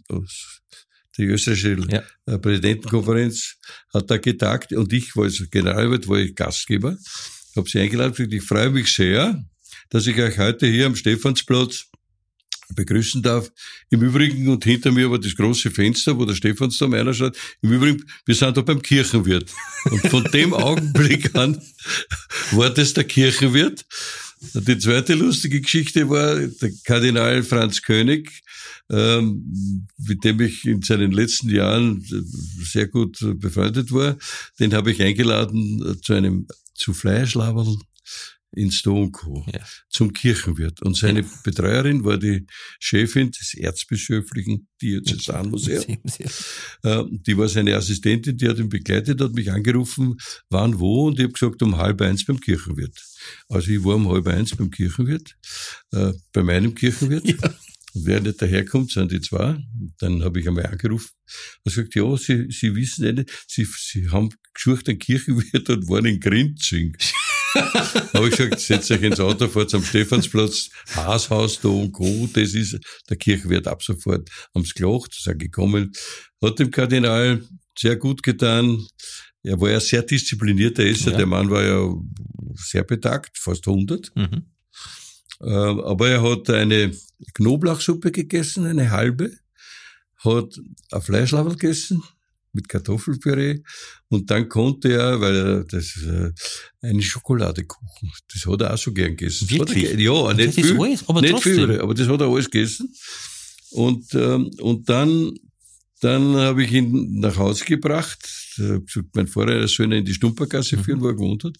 Die 1.19 1.25
österreichische 1.25 1.77
Ja. 1.91 2.03
äh, 2.25 2.39
Präsidentenkonferenz 2.39 3.57
hat 3.93 4.09
da 4.09 4.17
getagt 4.17 4.73
und 4.73 4.91
ich 4.93 5.15
war 5.15 5.25
als 5.25 5.43
Generalwirt, 5.51 6.07
war 6.07 6.17
ich 6.17 6.33
Gastgeber, 6.33 6.97
habe 7.55 7.69
sie 7.69 7.79
eingeladen 7.79 8.15
und 8.25 8.33
ich 8.33 8.43
freue 8.43 8.69
mich 8.69 8.93
sehr, 8.93 9.43
dass 9.89 10.07
ich 10.07 10.17
euch 10.19 10.37
heute 10.37 10.65
hier 10.67 10.85
am 10.87 10.95
Stephansplatz 10.95 11.85
begrüßen 12.75 13.21
darf. 13.21 13.51
Im 13.89 14.01
Übrigen, 14.01 14.47
und 14.47 14.63
hinter 14.63 14.91
mir 14.91 15.09
war 15.09 15.19
das 15.19 15.35
große 15.35 15.71
Fenster, 15.71 16.17
wo 16.17 16.25
der 16.25 16.35
Stephansdom 16.35 16.93
einer 16.93 17.13
schaut. 17.13 17.35
Im 17.61 17.71
Übrigen, 17.73 18.03
wir 18.25 18.35
sind 18.35 18.55
da 18.55 18.61
beim 18.61 18.81
Kirchenwirt. 18.81 19.51
Und 19.85 20.07
von 20.07 20.23
dem 20.25 20.53
Augenblick 20.67 21.35
an 21.35 21.59
war 22.51 22.69
das 22.69 22.93
der 22.93 23.05
Kirchenwirt. 23.05 23.85
Die 24.41 24.77
zweite 24.77 25.15
lustige 25.15 25.59
Geschichte 25.59 26.09
war 26.09 26.35
der 26.39 26.71
Kardinal 26.85 27.43
Franz 27.43 27.81
König, 27.81 28.41
ähm, 28.89 29.87
mit 29.97 30.23
dem 30.23 30.39
ich 30.39 30.65
in 30.65 30.81
seinen 30.81 31.11
letzten 31.11 31.49
Jahren 31.49 32.05
sehr 32.63 32.87
gut 32.87 33.17
befreundet 33.39 33.91
war. 33.91 34.17
Den 34.59 34.73
habe 34.73 34.91
ich 34.91 35.01
eingeladen 35.01 35.99
zu 36.01 36.13
einem 36.13 36.47
zu 36.73 36.93
Fleischlaberl 36.93 37.77
ins 38.51 38.81
Do 38.81 39.01
und 39.03 39.11
Co. 39.11 39.45
Ja. 39.53 39.61
zum 39.89 40.11
Kirchenwirt. 40.13 40.81
Und 40.81 40.97
seine 40.97 41.23
Betreuerin 41.43 42.03
war 42.03 42.17
die 42.17 42.45
Chefin 42.79 43.31
des 43.31 43.53
erzbischöflichen 43.53 44.67
Diözesanmuseums. 44.81 46.19
Äh, 46.83 47.03
Die 47.25 47.37
war 47.37 47.47
seine 47.47 47.75
Assistentin, 47.75 48.37
die 48.37 48.47
hat 48.49 48.57
ihn 48.59 48.69
begleitet, 48.69 49.21
hat 49.21 49.33
mich 49.33 49.51
angerufen, 49.51 50.17
wann, 50.49 50.79
wo, 50.79 51.07
und 51.07 51.19
ich 51.19 51.23
habe 51.23 51.33
gesagt, 51.33 51.61
um 51.61 51.77
halb 51.77 52.01
eins 52.01 52.25
beim 52.25 52.39
Kirchenwirt. 52.39 52.97
Also 53.49 53.71
ich 53.71 53.83
war 53.83 53.95
um 53.95 54.09
halb 54.09 54.27
eins 54.27 54.55
beim 54.55 54.71
Kirchenwirt, 54.71 55.35
äh, 55.91 56.13
bei 56.33 56.43
meinem 56.43 56.73
Kirchenwirt. 56.75 57.25
Und 57.93 58.05
wer 58.05 58.21
nicht 58.21 58.41
daherkommt, 58.41 58.91
sind 58.91 59.11
die 59.11 59.19
zwei. 59.21 59.57
Dann 59.97 60.23
habe 60.23 60.39
ich 60.39 60.47
einmal 60.47 60.67
angerufen 60.67 61.09
und 61.65 61.73
gesagt, 61.73 61.95
ja, 61.95 62.15
Sie, 62.17 62.47
Sie 62.51 62.75
wissen 62.75 63.03
eh 63.05 63.13
nicht, 63.13 63.45
Sie, 63.47 63.65
Sie 63.65 64.09
haben 64.09 64.29
gesucht 64.53 64.87
einen 64.89 64.99
Kirchenwirt 64.99 65.69
und 65.69 65.87
waren 65.89 66.05
in 66.05 66.19
Grinzing. 66.19 66.95
habe 68.13 68.29
ich 68.29 68.35
gesagt, 68.37 68.59
setzt 68.59 68.91
euch 68.91 69.01
ins 69.01 69.19
Auto, 69.19 69.47
fahrt 69.47 69.73
am 69.73 69.83
Stephansplatz, 69.83 70.69
Haashaus 70.95 71.59
da 71.61 71.69
und 71.69 71.91
Co. 71.91 72.29
Das 72.33 72.53
ist, 72.53 72.79
der 73.09 73.17
Kirchenwirt 73.17 73.67
ab 73.67 73.81
sofort 73.83 74.29
am's 74.53 74.73
Glocht, 74.73 75.15
ist 75.17 75.27
er 75.27 75.35
gekommen, 75.35 75.91
hat 76.41 76.59
dem 76.59 76.71
Kardinal 76.71 77.43
sehr 77.77 77.95
gut 77.95 78.23
getan. 78.23 78.85
Er 79.43 79.59
war 79.61 79.69
ja 79.71 79.79
sehr 79.79 80.03
disziplinierter 80.03 80.83
Esser, 80.83 81.11
Ja. 81.11 81.17
der 81.17 81.25
Mann 81.25 81.49
war 81.49 81.63
ja 81.63 81.93
sehr 82.55 82.83
betagt, 82.83 83.37
fast 83.37 83.67
100. 83.67 84.11
Mhm. 84.15 84.45
Ähm, 85.41 85.79
aber 85.79 86.09
er 86.09 86.21
hat 86.21 86.49
eine 86.49 86.91
Knoblauchsuppe 87.33 88.11
gegessen, 88.11 88.65
eine 88.65 88.91
halbe, 88.91 89.31
hat 90.17 90.59
ein 90.91 91.01
Fleischlaufen 91.01 91.53
gegessen 91.57 92.03
mit 92.53 92.67
Kartoffelpüree 92.67 93.61
und 94.07 94.29
dann 94.31 94.49
konnte 94.49 94.91
er, 94.93 95.21
weil 95.21 95.35
er 95.35 95.63
das 95.65 95.97
äh, 96.03 96.31
einen 96.81 97.01
Schokoladekuchen, 97.01 98.11
das 98.33 98.45
hat 98.45 98.61
er 98.61 98.73
auch 98.73 98.77
so 98.77 98.91
gern 98.91 99.15
gegessen. 99.15 99.47
Er 99.51 99.59
Wirklich? 99.59 99.83
ge- 99.91 100.01
Ja, 100.03 100.33
nicht 100.33 100.53
viel, 100.55 100.79
alles, 100.79 101.07
aber 101.07 101.21
nicht 101.21 101.31
trotzdem. 101.31 101.53
viel, 101.69 101.79
aber 101.81 101.93
das 101.93 102.07
hat 102.07 102.21
er 102.21 102.27
alles 102.27 102.49
gegessen. 102.49 102.93
Und 103.71 104.13
ähm, 104.15 104.49
und 104.59 104.89
dann 104.89 105.33
dann 106.01 106.35
habe 106.37 106.63
ich 106.63 106.71
ihn 106.71 107.19
nach 107.19 107.35
Hause 107.37 107.65
gebracht. 107.65 108.19
Gesagt, 108.55 109.15
mein 109.15 109.27
Vorredner 109.27 109.67
soll 109.67 109.87
ihn 109.87 109.91
in 109.99 110.05
die 110.05 110.13
Stumpergasse 110.13 110.77
Mhm. 110.77 110.83
führen, 110.83 111.01
wo 111.01 111.07
er 111.07 111.13
gewohnt 111.13 111.43
hat. 111.43 111.57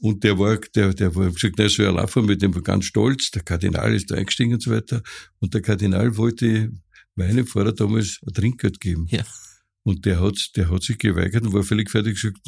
Und 0.00 0.22
der 0.24 0.36
war, 0.38 0.58
der, 0.74 0.92
der 0.92 1.14
war, 1.14 1.30
gesagt, 1.30 1.58
der 1.58 1.68
soll 1.70 1.86
laufen 1.86 2.26
mit 2.26 2.42
dem 2.42 2.54
war 2.54 2.62
ganz 2.62 2.84
stolz. 2.86 3.30
Der 3.30 3.42
Kardinal 3.42 3.94
ist 3.94 4.10
da 4.10 4.16
eingestiegen 4.16 4.52
und 4.54 4.62
so 4.62 4.70
weiter. 4.72 5.02
Und 5.38 5.54
der 5.54 5.62
Kardinal 5.62 6.16
wollte 6.16 6.72
meinem 7.14 7.46
Vater 7.46 7.72
damals 7.72 8.18
ein 8.26 8.34
Trinkgeld 8.34 8.80
geben. 8.80 9.06
Ja. 9.08 9.24
Und 9.86 10.06
der 10.06 10.20
hat, 10.20 10.38
der 10.56 10.70
hat 10.70 10.82
sich 10.82 10.98
geweigert 10.98 11.44
und 11.44 11.52
war 11.52 11.62
völlig 11.62 11.90
fertig 11.90 12.14
gesagt, 12.20 12.38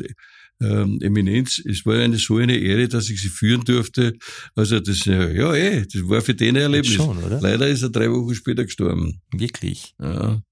ähm, 0.61 0.99
Eminenz, 1.02 1.59
es 1.64 1.85
war 1.85 1.97
eine 1.97 2.16
so 2.19 2.37
eine 2.38 2.57
Ehre, 2.57 2.88
dass 2.88 3.11
ich 3.11 3.21
sie 3.21 3.28
führen 3.28 3.62
durfte. 3.62 4.14
Also 4.55 4.81
das, 4.81 5.05
ja, 5.05 5.28
ja, 5.28 5.55
eh, 5.55 5.87
das 5.87 6.09
war 6.09 6.23
für 6.23 6.35
den 6.35 6.57
ein 6.57 6.62
Erlebnis. 6.62 6.95
Schon, 6.95 7.23
oder? 7.23 7.38
Leider 7.40 7.69
ist 7.69 7.83
er 7.83 7.90
drei 7.90 8.11
Wochen 8.11 8.35
später 8.35 8.64
gestorben. 8.64 9.21
Wirklich. 9.33 9.95
Ja. 10.00 10.43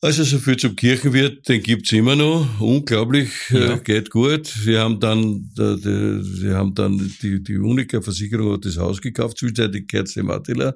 Also 0.00 0.22
so 0.22 0.38
viel 0.38 0.56
zum 0.56 0.76
Kirchenwirt, 0.76 1.48
den 1.48 1.62
gibt's 1.62 1.90
immer 1.90 2.14
noch. 2.14 2.60
Unglaublich, 2.60 3.30
Ja. 3.50 3.74
äh, 3.74 3.80
geht 3.80 4.10
gut. 4.10 4.52
Wir 4.64 4.80
haben 4.82 5.00
dann, 5.00 5.50
äh, 5.58 5.76
die, 5.76 6.42
wir 6.42 6.54
haben 6.56 6.74
dann 6.74 7.12
die, 7.22 7.42
die 7.42 7.56
Unica-Versicherung 7.56 8.52
hat 8.52 8.66
das 8.66 8.76
Haus 8.76 9.00
gekauft, 9.00 9.38
zwischenzeitlich 9.38 9.88
gehört 9.88 10.14
dem 10.14 10.30
Attila 10.30 10.74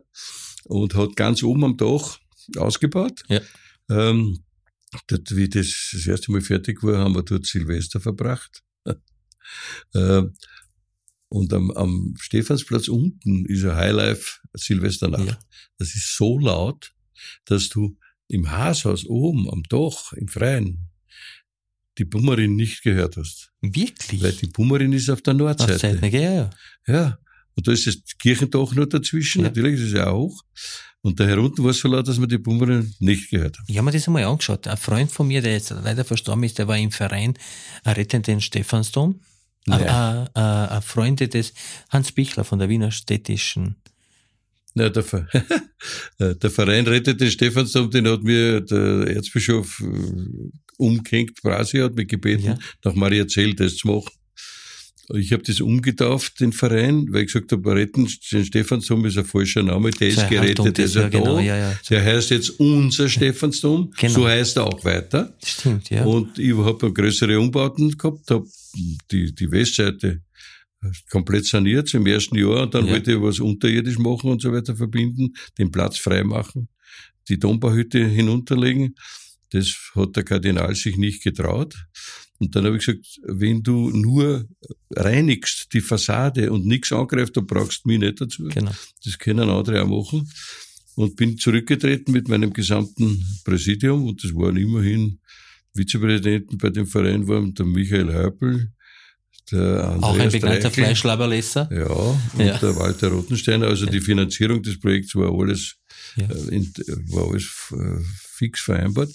und 0.65 0.95
hat 0.95 1.15
ganz 1.15 1.43
oben 1.43 1.63
am 1.63 1.77
Dach 1.77 2.19
ausgebaut. 2.57 3.23
Ja. 3.29 3.41
Ähm, 3.91 4.39
dort, 5.07 5.35
wie 5.37 5.49
das 5.49 5.91
das 5.93 6.07
erste 6.07 6.33
Mal 6.33 6.41
fertig 6.41 6.83
war, 6.83 6.99
haben 6.99 7.15
wir 7.15 7.23
dort 7.23 7.47
Silvester 7.47 8.01
verbracht. 8.01 8.63
Ähm, 9.95 10.35
und 11.31 11.53
am, 11.55 11.71
am 11.71 12.15
Stephansplatz 12.19 12.89
unten 12.89 13.47
ist 13.47 13.65
ein 13.65 13.75
Highlife 13.77 14.41
Silvesternacht. 14.55 15.27
Ja. 15.27 15.39
Das 15.79 15.95
ist 15.95 16.17
so 16.17 16.39
laut, 16.39 16.93
dass 17.47 17.71
du 17.71 17.97
im 18.29 18.51
Haashaus 18.51 19.07
oben 19.07 19.49
am 19.51 19.63
Dach, 19.65 20.13
im 20.13 20.29
Freien, 20.29 20.91
die 21.97 22.05
Bummerin 22.05 22.57
nicht 22.57 22.83
gehört 22.83 23.17
hast. 23.17 23.53
Wirklich? 23.61 24.23
Weil 24.23 24.33
die 24.33 24.47
Bummerin 24.49 24.93
ist 24.93 25.09
auf 25.11 25.23
der 25.23 25.33
Auf 25.35 25.39
Nordseite. 25.39 25.79
Seiten, 25.79 26.11
gell? 26.11 26.23
Ja, 26.23 26.33
ja. 26.35 26.51
Ja. 26.95 27.19
Und 27.55 27.67
da 27.67 27.73
ist 27.73 27.87
das 27.87 27.97
Kirchendach 28.19 28.73
noch 28.75 28.87
dazwischen, 28.87 29.43
Ja. 29.43 29.49
natürlich, 29.49 29.81
ist 29.81 29.93
ja 29.93 30.09
auch 30.09 30.29
hoch. 30.29 30.45
Und 31.03 31.21
da 31.21 31.25
herunten 31.25 31.63
war 31.65 31.71
es 31.71 31.79
so 31.79 31.89
laut, 31.89 32.09
dass 32.09 32.19
man 32.19 32.29
die 32.29 32.39
Bummerin 32.39 32.93
nicht 32.99 33.31
gehört 33.31 33.59
hat. 33.59 33.65
Ich 33.69 33.77
habe 33.77 33.85
mir 33.87 33.93
das 33.93 34.07
einmal 34.09 34.25
angeschaut. 34.25 34.67
Ein 34.67 34.77
Freund 34.77 35.11
von 35.13 35.29
mir, 35.29 35.41
der 35.41 35.53
jetzt 35.53 35.71
leider 35.71 36.05
verstorben 36.05 36.43
ist, 36.45 36.59
der 36.59 36.67
war 36.67 36.77
im 36.77 36.91
Verein 36.91 37.35
Retten 37.87 38.23
den 38.23 38.41
Stephansdom. 38.41 39.21
Ein, 39.69 39.83
ein, 39.85 40.29
ein, 40.35 40.69
ein 40.69 40.83
Freund 40.83 41.21
des 41.21 41.53
Hans 41.91 42.13
Bichler 42.13 42.45
von 42.45 42.59
der 42.59 42.69
Wiener 42.69 42.91
Städtischen. 42.91 43.77
Ja, 44.75 44.89
der, 44.89 45.03
Ver 45.03 45.27
der 46.19 46.51
Verein 46.51 46.87
rettet 46.87 47.21
den 47.21 47.31
Stephansdom, 47.31 47.91
den 47.91 48.09
hat 48.09 48.23
mir 48.23 48.61
der 48.61 49.09
Erzbischof 49.17 49.81
äh, 49.81 50.51
umgehängt, 50.79 51.41
Brasi 51.43 51.79
hat 51.79 51.95
mich 51.95 52.09
gebeten, 52.09 52.45
Ja. 52.45 52.59
nach 52.85 52.95
Maria 52.95 53.27
Zell 53.27 53.55
das 53.55 53.77
zu 53.77 53.89
machen. 53.89 54.09
Ich 55.15 55.33
habe 55.33 55.43
das 55.43 55.61
umgetauft, 55.63 56.39
den 56.41 56.53
Verein, 56.53 57.07
weil 57.11 57.23
ich 57.23 57.33
gesagt 57.33 57.51
habe, 57.53 57.75
retten 57.75 58.07
den 58.31 58.45
Stephansdom 58.45 59.07
ist 59.07 59.17
ein 59.17 59.25
falscher 59.25 59.63
Name, 59.63 59.91
der 59.91 60.09
ist 60.09 60.29
gerettet, 60.29 60.77
der 60.77 60.85
ist 60.85 60.95
ja, 60.97 61.09
genau, 61.09 61.37
da. 61.37 61.41
ja, 61.43 61.57
ja. 61.57 61.79
Der 61.89 62.05
heißt 62.05 62.31
jetzt 62.31 62.51
unser 62.61 63.09
Stephansdom, 63.09 63.91
Genau. 63.97 64.13
so 64.13 64.29
heißt 64.29 64.59
er 64.59 64.67
auch 64.67 64.85
weiter. 64.85 65.35
Das 65.41 65.51
stimmt, 65.51 65.89
ja. 65.89 66.05
Und 66.05 66.39
ich 66.39 66.55
habe 66.55 66.93
größere 66.93 67.41
Umbauten 67.41 67.97
gehabt, 67.97 68.31
habe 68.31 68.47
die, 69.11 69.35
die 69.35 69.51
Westseite 69.51 70.21
komplett 71.11 71.47
saniert 71.47 71.93
im 71.95 72.07
ersten 72.07 72.37
Jahr 72.37 72.63
und 72.65 72.75
dann 72.75 72.87
Ja. 72.87 72.93
wollte 72.93 73.13
ich 73.13 73.21
was 73.21 73.41
unterirdisch 73.41 73.99
machen 73.99 74.31
und 74.31 74.43
so 74.43 74.53
weiter 74.53 74.77
verbinden, 74.77 75.33
den 75.57 75.73
Platz 75.73 75.99
frei 75.99 76.23
machen, 76.23 76.69
die 77.29 77.39
Dombauhütte 77.39 78.05
hinunterlegen. 78.07 78.95
Das 79.51 79.75
hat 79.95 80.15
der 80.17 80.25
Kardinal 80.25 80.75
sich 80.75 80.99
nicht 80.99 81.23
getraut. 81.23 81.75
Und 82.41 82.55
dann 82.55 82.65
habe 82.67 82.77
ich 82.77 82.87
gesagt, 82.87 83.05
wenn 83.25 83.63
du 83.63 83.91
nur 83.91 84.47
reinigst 84.95 85.73
die 85.73 85.81
Fassade 85.81 86.53
und 86.53 86.67
nichts 86.67 86.93
angreifst, 86.93 87.37
dann 87.37 87.47
brauchst 87.47 87.85
du 87.85 87.89
mich 87.89 87.99
nicht 87.99 88.21
dazu. 88.21 88.45
genau. 88.49 88.71
Das 89.05 89.19
können 89.19 89.49
andere 89.51 89.83
auch 89.83 89.89
machen. 89.89 90.31
Und 90.95 91.15
bin 91.17 91.39
zurückgetreten 91.39 92.13
mit 92.13 92.29
meinem 92.29 92.53
gesamten 92.53 93.25
Präsidium 93.45 94.07
und 94.07 94.23
das 94.25 94.33
waren 94.35 94.57
immerhin 94.57 95.21
Vizepräsidenten 95.75 96.59
bei 96.59 96.71
dem 96.71 96.87
Verein 96.87 97.27
waren 97.29 97.55
der 97.55 97.67
Michael 97.67 98.13
Häupl, 98.13 98.73
der 99.53 99.85
Andreas 99.91 100.03
Auch 100.03 100.19
ein 100.19 100.31
bekannter 100.33 100.59
Dreichel, 100.61 100.85
Fleischlaberlesser. 100.85 101.69
Ja, 101.73 101.87
und 101.87 102.45
Ja. 102.45 102.59
der 102.59 102.75
Walter 102.77 103.09
Rothensteiner. 103.09 103.69
Also 103.69 103.87
die 103.87 104.01
Finanzierung 104.01 104.61
des 104.63 104.79
Projekts 104.81 105.15
war 105.15 105.33
alles, 105.33 105.77
Ja. 106.17 106.29
äh, 106.29 106.55
in, 106.57 106.73
war 107.13 107.29
alles 107.31 107.45
äh, 107.73 108.03
fix 108.37 108.61
vereinbart. 108.63 109.11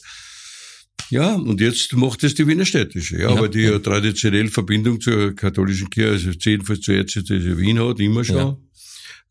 Ja, 1.09 1.35
und 1.35 1.61
jetzt 1.61 1.93
macht 1.93 2.23
es 2.23 2.33
die 2.35 2.47
Wiener 2.47 2.65
Städtische. 2.65 3.17
Ja, 3.17 3.23
Ja. 3.23 3.29
aber 3.37 3.47
die 3.49 3.61
ja 3.61 3.79
traditionell 3.79 4.47
Verbindung 4.49 4.99
zur 4.99 5.35
katholischen 5.35 5.89
Kirche, 5.89 6.27
also 6.29 6.39
jedenfalls 6.43 6.81
zur 6.81 6.95
Erzdiözese 6.95 7.57
Wien 7.57 7.79
hat, 7.79 7.99
immer 7.99 8.23
schon. 8.23 8.57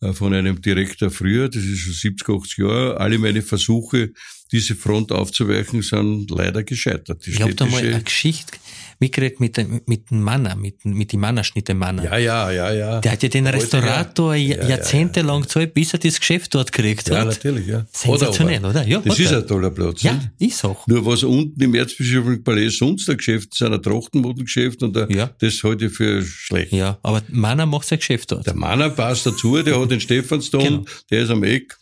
Äh, 0.01 0.13
Von 0.13 0.35
einem 0.35 0.61
Direktor 0.61 1.11
früher, 1.11 1.49
das 1.49 1.63
ist 1.65 1.79
schon 1.81 1.93
70, 1.93 2.29
80 2.29 2.59
Jahre. 2.59 2.99
Alle 3.01 3.19
meine 3.19 3.43
Versuche, 3.43 4.13
diese 4.53 4.77
Front 4.77 5.11
aufzuweichen, 5.13 5.83
sind 5.83 6.31
leider 6.31 6.63
gescheitert. 6.63 7.25
Die 7.27 7.31
Ich 7.31 7.41
habe 7.43 7.55
da 7.55 7.67
mal 7.67 7.79
eine 7.83 8.03
Geschichte 8.03 8.53
mitgekriegt 9.01 9.41
mit 9.41 9.57
dem, 9.57 9.81
mit 9.87 10.11
dem 10.11 10.23
Manner, 10.23 10.55
mit, 10.55 10.85
mit 10.85 11.13
dem 11.13 11.21
Mannerschnitte 11.21 11.75
Manner. 11.75 12.05
ja, 12.05 12.19
ja, 12.19 12.51
ja, 12.53 12.73
ja. 12.73 13.01
Der 13.01 13.11
hat 13.13 13.23
ja 13.25 13.29
den 13.29 13.47
Heute, 13.49 13.57
Restaurator 13.57 14.35
ja. 14.37 14.57
Ja, 14.59 14.63
ja, 14.63 14.69
jahrzehntelang 14.71 15.43
gezahlt, 15.43 15.75
bis 15.75 15.93
er 15.93 15.99
das 15.99 16.21
Geschäft 16.21 16.55
dort 16.55 16.71
gekriegt 16.71 17.09
Ja, 17.09 17.19
hat. 17.19 17.27
natürlich, 17.27 17.67
ja. 17.67 17.85
Sensationell, 17.93 18.55
er 18.57 18.59
aber. 18.61 18.71
oder? 18.71 18.87
Ja, 18.87 19.01
Das 19.01 19.19
ist 19.19 19.33
ein 19.33 19.45
toller 19.47 19.71
Platz. 19.71 20.03
Ja, 20.03 20.13
nicht? 20.39 20.53
ist 20.53 20.65
auch. 20.65 20.87
Nur 20.87 21.05
was 21.05 21.25
unten 21.25 21.61
im 21.61 21.75
Erzbischöflichen 21.75 22.45
Palais 22.45 22.69
sonst 22.79 23.11
ein 23.11 23.17
Geschäft 23.17 23.55
ist, 23.55 23.63
ein 23.63 23.83
Trachtenmodengeschäft 23.83 24.83
und 24.85 24.97
ein- 24.97 25.11
Ja. 25.11 25.31
das 25.41 25.61
halte 25.65 25.87
ich 25.87 25.93
für 25.95 26.23
schlecht. 26.23 26.73
Ja, 26.73 26.99
aber 27.03 27.23
Manner 27.29 27.67
macht 27.67 27.89
sein 27.89 27.99
Geschäft 27.99 28.31
dort. 28.31 28.47
Der 28.47 28.55
Manner 28.55 28.91
passt 28.91 29.27
dazu, 29.27 29.61
der 29.63 29.81
hat 29.81 29.91
den 29.91 30.01
Stephansdom, 30.07 30.63
Genau. 30.63 30.85
der 31.11 31.23
ist 31.23 31.31
am 31.31 31.43
Eck. 31.43 31.77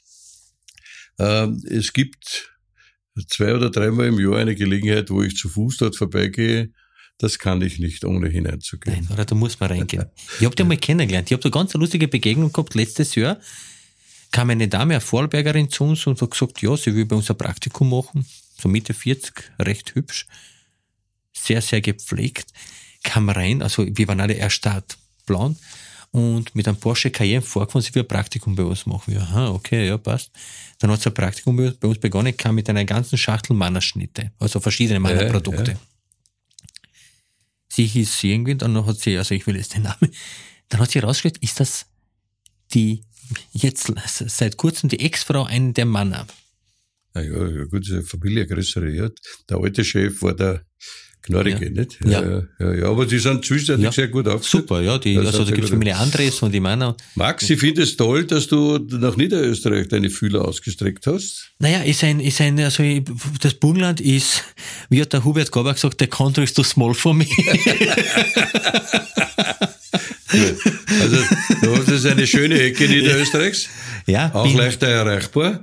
Ähm, 1.19 1.63
es 1.69 1.93
gibt 1.93 2.51
zwei 3.29 3.55
oder 3.55 3.71
dreimal 3.71 4.07
im 4.07 4.19
Jahr 4.19 4.39
eine 4.39 4.55
Gelegenheit, 4.55 5.11
wo 5.11 5.23
ich 5.23 5.37
zu 5.37 5.49
Fuß 5.49 5.79
dort 5.79 5.97
vorbeigehe. 5.97 6.71
Das 7.19 7.39
kann 7.39 7.61
ich 7.61 7.79
nicht, 7.79 8.05
ohne 8.05 8.29
hineinzugehen. 8.29 9.05
Nein, 9.05 9.13
oder 9.13 9.27
da 9.27 9.35
muss 9.35 9.61
man 9.61 9.71
reingehen. 9.71 10.07
Ich 10.39 10.45
habe 10.47 10.57
dich 10.57 10.67
mal 10.67 10.77
kennengelernt. 10.77 11.31
Ich 11.31 11.33
habe 11.35 11.43
da 11.43 11.51
ganz 11.51 11.75
eine 11.75 11.83
lustige 11.83 12.09
Begegnung 12.09 12.53
gehabt 12.53 12.75
letztes 12.75 13.15
Jahr. 13.15 13.39
Kam 14.33 14.49
eine 14.49 14.69
Dame, 14.69 14.95
eine 14.95 15.01
Vorarlbergerin 15.01 15.69
zu 15.69 15.85
uns 15.85 16.07
und 16.07 16.21
hat 16.23 16.31
gesagt, 16.31 16.63
ja, 16.63 16.77
sie 16.77 16.95
will 16.95 17.05
bei 17.05 17.17
uns 17.17 17.31
ein 17.31 17.37
Praktikum 17.37 17.91
machen. 17.91 18.25
So 18.59 18.69
Mitte 18.69 18.95
40, 18.95 19.35
recht 19.59 19.95
hübsch. 19.95 20.27
Sehr, 21.33 21.61
sehr 21.61 21.81
gepflegt. 21.81 22.47
Kam 23.03 23.29
rein, 23.29 23.61
also 23.63 23.87
wir 23.87 24.09
waren 24.09 24.21
alle 24.21 24.35
erst 24.35 24.57
Startplan 24.57 25.57
und 26.13 26.55
mit 26.55 26.67
einem 26.67 26.77
Porsche 26.77 27.11
Cayenne 27.11 27.43
vorgefahren, 27.43 27.83
sie 27.83 27.95
will 27.95 28.03
ein 28.03 28.09
Praktikum 28.09 28.57
bei 28.57 28.65
uns 28.65 28.87
machen. 28.87 29.15
Ja, 29.15 29.21
aha, 29.21 29.51
okay, 29.51 29.87
ja, 29.87 29.97
passt. 29.97 30.31
Dann 30.79 30.91
hat 30.91 31.01
sie 31.01 31.11
ein 31.11 31.15
Praktikum 31.15 31.57
bei 31.57 31.89
uns 31.89 31.99
begonnen, 31.99 32.37
kam 32.37 32.57
mit 32.57 32.69
einer 32.69 32.85
ganzen 32.85 33.17
Schachtel 33.17 33.55
Mannerschnitte, 33.55 34.33
also 34.39 34.61
verschiedene 34.61 35.01
Mannerprodukte. 35.01 35.73
Ja, 35.73 35.77
ja 35.77 35.81
sie 37.71 37.87
hieß 37.87 38.25
irgendwie, 38.25 38.57
dann 38.57 38.85
hat 38.85 38.99
sie, 38.99 39.17
also 39.17 39.35
ich 39.35 39.47
will 39.47 39.57
jetzt 39.57 39.75
den 39.75 39.83
Namen, 39.83 40.13
dann 40.69 40.81
hat 40.81 40.91
sie 40.91 41.01
herausgestellt, 41.01 41.39
ist 41.43 41.61
das 41.61 41.87
die, 42.75 43.03
jetzt 43.53 43.93
seit 44.05 44.57
kurzem 44.57 44.89
die 44.89 45.01
Ex-Frau 45.01 45.45
einen 45.45 45.73
der 45.75 45.87
Manner. 45.87 46.27
Na 47.15 47.23
ja, 47.23 47.49
ja 47.49 47.65
gut, 47.65 47.87
ist 47.87 47.93
eine 47.93 48.03
Familie 48.03 48.47
größere, 48.47 48.91
ja. 48.91 49.09
Der 49.49 49.57
alte 49.57 49.85
Chef 49.85 50.23
war 50.23 50.35
der 50.35 50.65
Knorrige, 51.23 51.67
ja. 51.67 51.71
nicht? 51.71 51.99
Ja. 52.05 52.23
Ja, 52.23 52.43
ja, 52.59 52.75
ja. 52.75 52.85
aber 52.87 53.05
die 53.05 53.19
sind 53.19 53.45
zwischenzeitlich 53.45 53.85
ja. 53.85 53.93
sehr 53.93 54.09
gut 54.09 54.27
aufgestellt. 54.27 54.63
Super, 54.63 54.81
ja, 54.81 54.97
die, 54.99 55.19
also 55.19 55.45
da 55.45 55.51
gibt 55.51 55.65
es 55.65 55.71
Familie 55.71 55.97
Andres 55.97 56.41
und 56.43 56.53
die 56.53 56.61
Männer. 56.61 56.97
Max, 57.15 57.49
ich 57.51 57.61
finde 57.61 57.83
es 57.83 57.97
toll, 57.97 58.25
dass 58.25 58.47
du 58.47 58.79
nach 58.79 59.17
Niederösterreich 59.17 59.89
deine 59.89 60.09
Fühler 60.09 60.47
ausgestreckt 60.47 61.07
hast. 61.07 61.53
Naja, 61.59 61.83
ist 61.83 62.03
ein, 62.05 62.21
ist 62.21 62.41
ein, 62.41 62.59
also 62.61 62.83
das 63.41 63.55
Burgenland 63.55 64.01
ist, 64.01 64.43
wie 64.89 65.01
hat 65.01 65.13
der 65.13 65.25
Hubert 65.25 65.53
Gabler 65.53 65.75
gesagt, 65.75 66.01
the 66.01 66.07
country 66.07 66.45
is 66.45 66.55
too 66.55 66.63
small 66.63 66.95
for 66.95 67.13
me. 67.13 67.27
also, 71.01 71.19
das 71.63 71.89
ist 71.89 72.07
eine 72.07 72.27
schöne 72.27 72.61
Ecke 72.61 72.85
Niederösterreichs. 72.89 73.69
Ja. 74.07 74.31
Auch 74.35 74.53
leichter 74.55 74.89
erreichbar. 74.89 75.63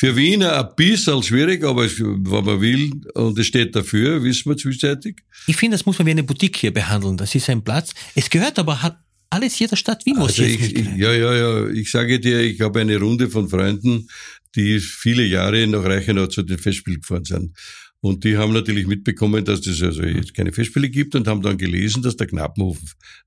Für 0.00 0.16
Wien 0.16 0.42
ein 0.42 0.66
bisschen 0.76 1.22
schwierig, 1.22 1.62
aber 1.62 1.82
wenn 1.84 2.44
man 2.46 2.58
will 2.58 2.90
und 3.12 3.38
es 3.38 3.48
steht 3.48 3.76
dafür, 3.76 4.22
wissen 4.22 4.48
wir 4.48 4.56
zwischenzeitig. 4.56 5.18
Ich 5.46 5.56
finde, 5.56 5.76
das 5.76 5.84
muss 5.84 5.98
man 5.98 6.06
wie 6.06 6.12
eine 6.12 6.22
Boutique 6.22 6.56
hier 6.56 6.72
behandeln. 6.72 7.18
Das 7.18 7.34
ist 7.34 7.50
ein 7.50 7.62
Platz. 7.62 7.92
Es 8.14 8.30
gehört 8.30 8.58
aber 8.58 8.98
alles 9.28 9.56
hier 9.56 9.68
der 9.68 9.76
Stadt 9.76 10.06
Wien, 10.06 10.16
also 10.16 10.42
ich, 10.42 10.74
ich, 10.74 10.86
Ja, 10.96 11.12
ja, 11.12 11.34
ja. 11.34 11.68
Ich 11.68 11.90
sage 11.90 12.18
dir, 12.18 12.40
ich 12.40 12.62
habe 12.62 12.80
eine 12.80 12.96
Runde 12.96 13.28
von 13.28 13.50
Freunden, 13.50 14.08
die 14.54 14.80
viele 14.80 15.22
Jahre 15.22 15.66
nach 15.66 15.84
Reichenau 15.84 16.28
zu 16.28 16.44
den 16.44 16.56
Festspielen 16.56 17.02
gefahren 17.02 17.24
sind. 17.26 17.58
Und 18.00 18.24
die 18.24 18.38
haben 18.38 18.54
natürlich 18.54 18.86
mitbekommen, 18.86 19.44
dass 19.44 19.66
es 19.66 19.82
also 19.82 20.02
jetzt 20.02 20.32
keine 20.32 20.50
Festspiele 20.50 20.88
gibt 20.88 21.14
und 21.14 21.28
haben 21.28 21.42
dann 21.42 21.58
gelesen, 21.58 22.02
dass 22.02 22.16
der 22.16 22.26
Knappenhof 22.26 22.78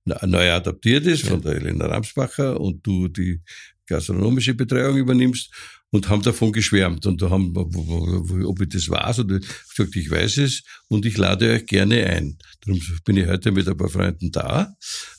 neu 0.05 0.51
adaptiert 0.51 1.05
ist 1.05 1.25
ja. 1.25 1.29
von 1.29 1.41
der 1.43 1.53
Elena 1.53 1.85
Ramsbacher 1.85 2.59
und 2.59 2.83
du 2.83 3.09
die 3.09 3.41
gastronomische 3.85 4.55
Betreuung 4.55 4.97
übernimmst 4.97 5.51
und 5.93 6.09
haben 6.09 6.23
davon 6.23 6.51
geschwärmt 6.51 7.05
und 7.05 7.21
da 7.21 7.29
haben, 7.29 7.55
ob 7.55 8.61
ich 8.61 8.69
das 8.69 8.89
weiß 8.89 9.19
oder 9.19 9.39
gesagt, 9.39 9.95
ich 9.95 10.09
weiß 10.09 10.37
es 10.39 10.63
und 10.87 11.05
ich 11.05 11.17
lade 11.17 11.51
euch 11.51 11.67
gerne 11.67 12.03
ein. 12.07 12.39
Darum 12.61 12.81
bin 13.05 13.17
ich 13.17 13.27
heute 13.27 13.51
mit 13.51 13.67
ein 13.67 13.77
paar 13.77 13.89
Freunden 13.89 14.31
da 14.31 14.73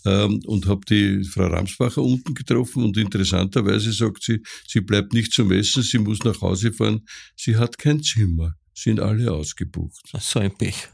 ähm, 0.04 0.40
und 0.46 0.66
habe 0.66 0.80
die 0.90 1.22
Frau 1.22 1.46
Ramsbacher 1.46 2.02
unten 2.02 2.34
getroffen 2.34 2.82
und 2.82 2.96
interessanterweise 2.96 3.92
sagt 3.92 4.24
sie, 4.24 4.42
sie 4.66 4.80
bleibt 4.80 5.12
nicht 5.12 5.32
zum 5.32 5.52
Essen, 5.52 5.84
sie 5.84 5.98
muss 5.98 6.24
nach 6.24 6.40
Hause 6.40 6.72
fahren, 6.72 7.06
sie 7.36 7.56
hat 7.56 7.78
kein 7.78 8.02
Zimmer 8.02 8.56
sind 8.74 8.98
alle 8.98 9.32
ausgebucht. 9.32 10.02
So 10.18 10.40
ein 10.40 10.50
Pech. 10.50 10.88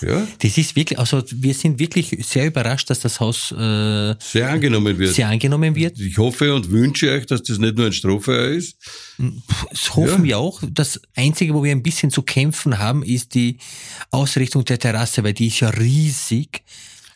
Ja. 0.00 0.26
Das 0.38 0.56
ist 0.56 0.74
wirklich, 0.74 0.98
also 0.98 1.22
wir 1.30 1.52
sind 1.52 1.78
wirklich 1.78 2.16
sehr 2.26 2.46
überrascht, 2.46 2.88
dass 2.88 3.00
das 3.00 3.20
Haus 3.20 3.52
äh, 3.52 4.14
sehr 4.18 4.48
angenommen 4.48 4.98
wird. 4.98 5.14
Sehr 5.14 5.28
angenommen 5.28 5.74
wird. 5.74 5.98
Ich 5.98 6.16
hoffe 6.16 6.54
und 6.54 6.70
wünsche 6.70 7.10
euch, 7.10 7.26
dass 7.26 7.42
das 7.42 7.58
nicht 7.58 7.76
nur 7.76 7.86
ein 7.86 7.92
Strohfeuer 7.92 8.48
ist. 8.48 8.76
Das 9.70 9.94
hoffen 9.94 10.24
ja. 10.24 10.24
wir 10.24 10.38
auch. 10.38 10.62
Das 10.70 11.00
Einzige, 11.14 11.52
wo 11.52 11.62
wir 11.62 11.72
ein 11.72 11.82
bisschen 11.82 12.10
zu 12.10 12.22
kämpfen 12.22 12.78
haben, 12.78 13.02
ist 13.02 13.34
die 13.34 13.58
Ausrichtung 14.10 14.64
der 14.64 14.78
Terrasse, 14.78 15.22
weil 15.22 15.34
die 15.34 15.48
ist 15.48 15.60
ja 15.60 15.68
riesig. 15.68 16.62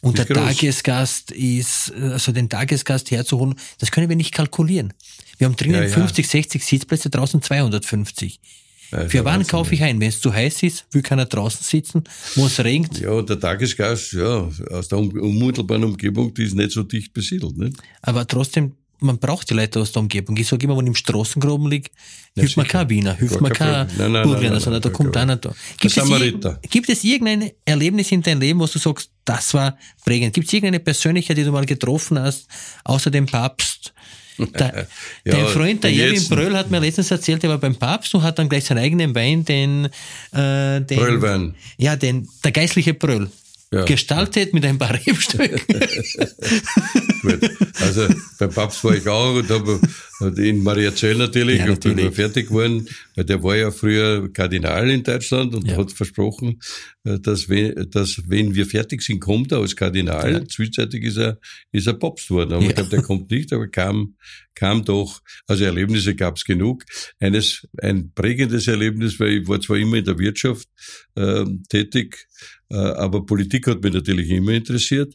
Und 0.02 0.18
der 0.18 0.26
groß. 0.26 0.36
Tagesgast 0.36 1.30
ist, 1.30 1.92
also 1.92 2.32
den 2.32 2.48
Tagesgast 2.48 3.12
herzuholen, 3.12 3.54
das 3.78 3.92
können 3.92 4.08
wir 4.08 4.16
nicht 4.16 4.34
kalkulieren. 4.34 4.92
Wir 5.38 5.46
haben 5.46 5.56
drinnen 5.56 5.82
ja, 5.82 5.88
ja. 5.88 5.94
50, 5.94 6.26
60 6.26 6.64
Sitzplätze, 6.64 7.08
draußen 7.08 7.40
250. 7.40 8.40
Ja, 8.92 9.08
Für 9.08 9.24
wann 9.24 9.46
kaufe 9.46 9.74
ich 9.74 9.82
ein? 9.82 10.00
Wenn 10.00 10.08
es 10.10 10.20
zu 10.20 10.32
heiß 10.32 10.62
ist, 10.64 10.84
will 10.92 11.02
keiner 11.02 11.24
draußen 11.24 11.64
sitzen, 11.64 12.04
wo 12.34 12.46
es 12.46 12.62
regnet. 12.62 13.00
Ja, 13.00 13.22
der 13.22 13.40
Tagesgast, 13.40 14.12
ja, 14.12 14.48
aus 14.70 14.88
der 14.88 14.98
unmittelbaren 14.98 15.84
Umgebung, 15.84 16.32
die 16.34 16.44
ist 16.44 16.54
nicht 16.54 16.72
so 16.72 16.82
dicht 16.82 17.12
besiedelt. 17.14 17.56
Nicht? 17.56 17.76
Aber 18.02 18.26
trotzdem, 18.26 18.72
man 19.00 19.18
braucht 19.18 19.48
die 19.48 19.54
Leute 19.54 19.80
aus 19.80 19.92
der 19.92 20.02
Umgebung. 20.02 20.36
Ich 20.36 20.46
sage 20.46 20.64
immer, 20.64 20.76
wenn 20.76 20.84
ich 20.84 20.90
im 20.90 20.94
Straßengraben 20.94 21.70
liege, 21.70 21.90
hilft 22.36 22.56
mir 22.56 22.64
kein 22.64 22.88
Wiener, 22.90 23.14
hilft 23.16 23.40
mir 23.40 23.50
kein 23.50 23.88
Burgenländer, 23.96 24.60
sondern 24.60 24.82
da 24.82 24.90
kommt 24.90 25.16
einer 25.16 25.36
da. 25.36 25.54
Gibt 25.80 25.96
es, 25.96 26.70
gibt 26.70 26.88
es 26.90 27.02
irgendein 27.02 27.50
Erlebnis 27.64 28.12
in 28.12 28.22
deinem 28.22 28.40
Leben, 28.40 28.60
wo 28.60 28.66
du 28.66 28.78
sagst, 28.78 29.10
das 29.24 29.54
war 29.54 29.78
prägend? 30.04 30.34
Gibt 30.34 30.46
es 30.46 30.52
irgendeine 30.52 30.80
Persönlichkeit, 30.80 31.38
die 31.38 31.44
du 31.44 31.52
mal 31.52 31.64
getroffen 31.64 32.18
hast, 32.18 32.46
außer 32.84 33.10
dem 33.10 33.26
Papst, 33.26 33.94
der, 34.58 34.86
ja, 35.24 35.32
dein 35.32 35.46
Freund, 35.46 35.84
der 35.84 35.92
Erwin 35.92 36.28
Bröll, 36.28 36.56
hat 36.56 36.70
mir 36.70 36.80
letztens 36.80 37.10
erzählt, 37.10 37.44
er 37.44 37.50
war 37.50 37.58
beim 37.58 37.76
Papst 37.76 38.14
und 38.14 38.22
hat 38.22 38.38
dann 38.38 38.48
gleich 38.48 38.64
seinen 38.64 38.78
eigenen 38.78 39.14
Wein, 39.14 39.44
den, 39.44 39.86
äh, 40.32 40.80
den 40.80 40.98
Bröllwein. 40.98 41.54
Ja, 41.76 41.96
den, 41.96 42.28
der 42.44 42.52
geistliche 42.52 42.94
Bröll. 42.94 43.30
Ja. 43.72 43.84
Gestaltet 43.84 44.52
mit 44.52 44.64
ein 44.66 44.78
paar 44.78 44.92
Rebstöcken. 44.94 45.60
Also 47.80 48.08
beim 48.38 48.50
Papst 48.50 48.82
war 48.82 48.96
ich 48.96 49.06
auch 49.06 49.36
und 49.36 49.48
habe 49.48 49.80
in 50.36 50.62
Mariazell 50.62 51.16
natürlich, 51.16 51.58
ja, 51.58 51.66
natürlich. 51.66 52.04
bin 52.04 52.12
fertig 52.12 52.48
geworden, 52.48 52.88
weil 53.14 53.24
der 53.24 53.42
war 53.42 53.56
ja 53.56 53.70
früher 53.70 54.32
Kardinal 54.32 54.90
in 54.90 55.02
Deutschland 55.02 55.54
und 55.54 55.68
ja. 55.68 55.76
hat 55.76 55.92
versprochen, 55.92 56.60
äh, 57.04 57.18
dass 57.18 57.48
wenn, 57.48 57.90
dass 57.90 58.22
wenn 58.26 58.54
wir 58.54 58.66
fertig 58.66 59.02
sind, 59.02 59.20
kommt 59.20 59.52
er 59.52 59.58
als 59.58 59.76
Kardinal. 59.76 60.32
Ja. 60.32 60.48
Zwischenzeitlich 60.48 61.04
ist 61.04 61.16
er, 61.16 61.38
ist 61.70 61.86
er 61.86 61.94
Papst 61.94 62.28
geworden. 62.28 62.52
Aber 62.52 62.64
ich 62.64 62.74
glaube, 62.74 62.90
der 62.90 63.02
kommt 63.02 63.30
nicht, 63.30 63.52
aber 63.52 63.68
kam, 63.68 64.16
kam 64.54 64.84
doch. 64.84 65.20
Also 65.46 65.64
Erlebnisse 65.64 66.14
gab 66.14 66.36
es 66.36 66.44
genug. 66.44 66.84
Eines, 67.20 67.66
ein 67.80 68.12
prägendes 68.14 68.66
Erlebnis, 68.68 69.18
weil 69.20 69.42
ich 69.42 69.48
war 69.48 69.60
zwar 69.60 69.76
immer 69.76 69.96
in 69.96 70.04
der 70.04 70.18
Wirtschaft 70.18 70.68
äh, 71.14 71.44
tätig, 71.68 72.28
aber 72.76 73.24
Politik 73.24 73.66
hat 73.66 73.82
mich 73.82 73.92
natürlich 73.92 74.30
immer 74.30 74.52
interessiert. 74.52 75.14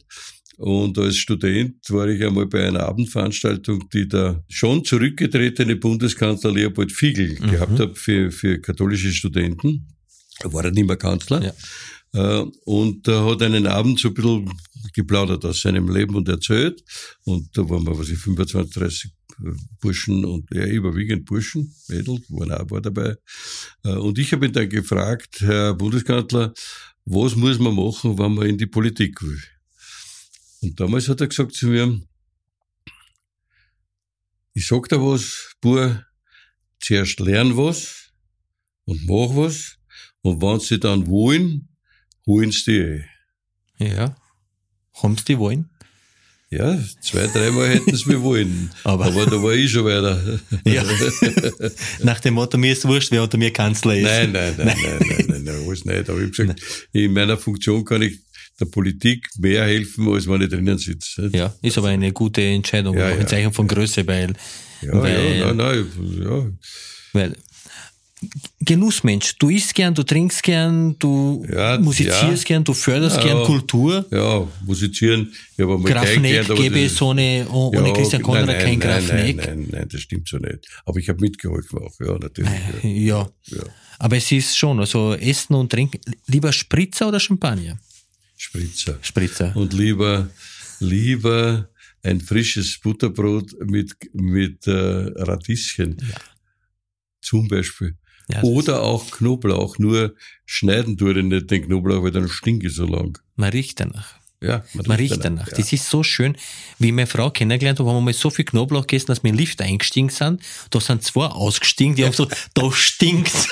Und 0.58 0.98
als 0.98 1.16
Student 1.16 1.76
war 1.90 2.08
ich 2.08 2.22
einmal 2.24 2.46
bei 2.46 2.66
einer 2.66 2.82
Abendveranstaltung, 2.82 3.88
die 3.90 4.08
der 4.08 4.44
schon 4.48 4.84
zurückgetretene 4.84 5.76
Bundeskanzler 5.76 6.50
Leopold 6.50 6.90
Fiegel 6.90 7.38
mhm. 7.40 7.50
gehabt 7.50 7.78
hat 7.78 7.96
für, 7.96 8.32
für 8.32 8.60
katholische 8.60 9.12
Studenten. 9.12 9.86
Er 10.40 10.52
war 10.52 10.64
ja 10.64 10.72
nicht 10.72 10.86
mehr 10.86 10.96
Kanzler. 10.96 11.44
Ja. 11.44 11.52
Äh, 12.40 12.44
und 12.64 13.06
er 13.06 13.24
hat 13.24 13.42
einen 13.42 13.68
Abend 13.68 14.00
so 14.00 14.08
ein 14.08 14.14
bisschen 14.14 14.52
geplaudert 14.94 15.44
aus 15.44 15.60
seinem 15.60 15.88
Leben 15.88 16.16
und 16.16 16.28
erzählt. 16.28 16.82
Und 17.22 17.56
da 17.56 17.68
waren 17.68 17.86
wir, 17.86 17.96
was 17.96 18.08
ich, 18.08 18.18
25, 18.18 18.74
30 18.74 19.12
Burschen 19.80 20.24
und 20.24 20.48
ja, 20.52 20.66
überwiegend 20.66 21.24
Burschen, 21.24 21.72
Mädel, 21.88 22.20
waren 22.30 22.50
auch 22.50 22.68
war 22.70 22.80
dabei. 22.80 23.14
Äh, 23.84 23.90
und 23.90 24.18
ich 24.18 24.32
habe 24.32 24.46
ihn 24.46 24.52
dann 24.52 24.68
gefragt, 24.68 25.40
Herr 25.40 25.74
Bundeskanzler, 25.74 26.52
was 27.10 27.36
muss 27.36 27.58
man 27.58 27.74
machen, 27.74 28.18
wenn 28.18 28.34
man 28.34 28.46
in 28.46 28.58
die 28.58 28.66
Politik 28.66 29.22
will? 29.22 29.42
Und 30.60 30.78
damals 30.78 31.08
hat 31.08 31.20
er 31.20 31.28
gesagt 31.28 31.54
zu 31.54 31.68
mir, 31.68 32.00
ich 34.52 34.66
sag 34.66 34.88
dir 34.88 35.00
was, 35.00 35.54
Bur, 35.60 36.04
zuerst 36.80 37.20
lern 37.20 37.56
was 37.56 38.10
und 38.84 39.06
mach 39.06 39.34
was 39.36 39.78
und 40.22 40.42
wenn 40.42 40.60
sie 40.60 40.78
dann 40.78 41.06
wollen, 41.06 41.68
holen 42.26 42.52
sie 42.52 42.64
die 43.78 43.84
eh. 43.84 43.94
Ja. 43.94 44.16
Haben 44.94 45.16
sie 45.16 45.24
die 45.24 45.38
wollen? 45.38 45.70
Ja, 46.50 46.78
zwei, 47.02 47.26
dreimal 47.26 47.68
hätten 47.68 47.94
sie 47.94 48.08
mir 48.08 48.22
wollen. 48.22 48.70
Aber, 48.84 49.06
Aber 49.06 49.26
da 49.26 49.42
war 49.42 49.52
ich 49.52 49.70
schon 49.70 49.84
weiter. 49.84 50.40
Ja. 50.64 50.82
Nach 52.02 52.20
dem 52.20 52.34
Motto, 52.34 52.56
mir 52.56 52.72
ist 52.72 52.86
wurscht, 52.86 53.10
wer 53.10 53.22
unter 53.22 53.38
mir 53.38 53.52
Kanzler 53.52 53.96
ist. 53.96 54.04
Nein, 54.04 54.32
nein, 54.32 54.54
nein, 54.56 54.66
nein, 54.66 54.98
nein, 55.00 55.26
nein, 55.44 55.64
alles 55.66 55.84
nicht. 55.84 56.08
Aber 56.08 56.18
ich 56.18 56.24
habe 56.24 56.30
gesagt, 56.30 56.48
nein. 56.48 57.04
in 57.04 57.12
meiner 57.12 57.36
Funktion 57.36 57.84
kann 57.84 58.02
ich 58.02 58.18
der 58.60 58.66
Politik 58.66 59.28
mehr 59.38 59.64
helfen, 59.64 60.08
als 60.08 60.26
wenn 60.26 60.42
ich 60.42 60.48
drinnen 60.48 60.78
sitze. 60.78 61.30
Ja, 61.32 61.54
ist 61.62 61.78
aber 61.78 61.88
eine 61.88 62.12
gute 62.12 62.42
Entscheidung, 62.42 62.96
ja, 62.96 63.08
auch 63.08 63.18
ein 63.18 63.26
Zeichen 63.26 63.52
von 63.52 63.68
Größe, 63.68 64.06
weil. 64.06 64.34
Ja, 64.82 65.00
weil, 65.00 65.38
ja, 65.38 65.54
nein, 65.54 65.86
nein, 65.96 66.22
ja. 66.22 66.46
Weil, 67.12 67.36
Genussmensch. 68.60 69.36
Du 69.38 69.48
isst 69.48 69.74
gern, 69.74 69.94
du 69.94 70.02
trinkst 70.02 70.42
gern, 70.42 70.98
du 70.98 71.46
Ja, 71.50 71.78
musizierst 71.78 72.42
ja. 72.42 72.48
gern, 72.48 72.64
du 72.64 72.74
förderst 72.74 73.16
Ja, 73.16 73.22
gern. 73.22 73.44
Kultur. 73.44 74.04
Ja, 74.10 74.46
musizieren. 74.64 75.32
Ich 75.56 75.62
habe 75.62 75.74
einmal 75.74 76.16
gelernt, 76.16 76.50
aber 76.50 76.60
gäbe 76.60 76.84
es 76.84 77.00
oh, 77.00 77.06
ohne 77.06 77.46
Ja, 77.46 77.92
Christian 77.92 78.22
Konrad 78.22 78.46
nein, 78.46 78.58
kein 78.58 78.78
nein, 78.78 78.80
Grafneck. 78.80 79.36
Nein, 79.36 79.46
nein, 79.46 79.68
nein, 79.70 79.88
das 79.90 80.00
stimmt 80.00 80.28
so 80.28 80.38
nicht. 80.38 80.66
Aber 80.84 80.98
ich 80.98 81.08
habe 81.08 81.20
mitgeholfen 81.20 81.78
auch, 81.78 81.94
ja, 82.00 82.18
natürlich. 82.18 82.50
Ja. 82.82 82.88
Ja. 82.88 83.28
Ja. 83.46 83.62
Aber 83.98 84.16
es 84.16 84.30
ist 84.30 84.56
schon, 84.56 84.78
also 84.80 85.14
Essen 85.14 85.54
und 85.54 85.70
Trinken, 85.70 86.00
lieber 86.26 86.52
Spritzer 86.52 87.08
oder 87.08 87.20
Champagner? 87.20 87.78
Spritzer. 88.36 88.98
Spritzer. 89.02 89.56
Und 89.56 89.72
lieber, 89.72 90.30
lieber 90.80 91.68
ein 92.02 92.20
frisches 92.20 92.78
Butterbrot 92.78 93.54
mit, 93.66 93.94
mit 94.12 94.66
äh, 94.66 94.72
Radieschen. 94.72 95.96
Zum 97.20 97.48
Beispiel. 97.48 97.97
Ja, 98.30 98.42
Oder 98.42 98.82
auch 98.82 99.10
Knoblauch, 99.10 99.78
nur 99.78 100.14
schneiden 100.44 100.98
tue 100.98 101.18
ich 101.18 101.24
nicht 101.24 101.50
den 101.50 101.64
Knoblauch, 101.64 102.02
weil 102.02 102.10
dann 102.10 102.28
stinke 102.28 102.66
ich 102.66 102.74
so 102.74 102.84
lang. 102.84 103.18
Man 103.36 103.50
riecht 103.50 103.80
danach. 103.80 104.18
Ja, 104.40 104.64
Man 104.74 104.96
riecht 104.98 105.24
danach. 105.24 105.48
Ja. 105.48 105.56
Das 105.56 105.72
ist 105.72 105.88
so 105.90 106.02
schön. 106.02 106.36
Wie 106.78 106.88
ich 106.88 106.92
meine 106.92 107.06
Frau 107.08 107.30
kennengelernt 107.30 107.80
habe, 107.80 107.88
haben 107.88 107.96
wir 107.96 108.02
mal 108.02 108.12
so 108.12 108.30
viel 108.30 108.44
Knoblauch 108.44 108.82
gegessen, 108.82 109.06
dass 109.06 109.22
wir 109.24 109.30
in 109.30 109.36
den 109.36 109.40
Lift 109.40 109.60
eingestiegen 109.60 110.10
sind. 110.10 110.42
Da 110.70 110.80
sind 110.80 111.02
zwei 111.02 111.26
ausgestiegen, 111.26 111.96
die 111.96 112.04
haben 112.04 112.12
so, 112.12 112.28
da 112.54 112.70
stinkt's. 112.70 113.48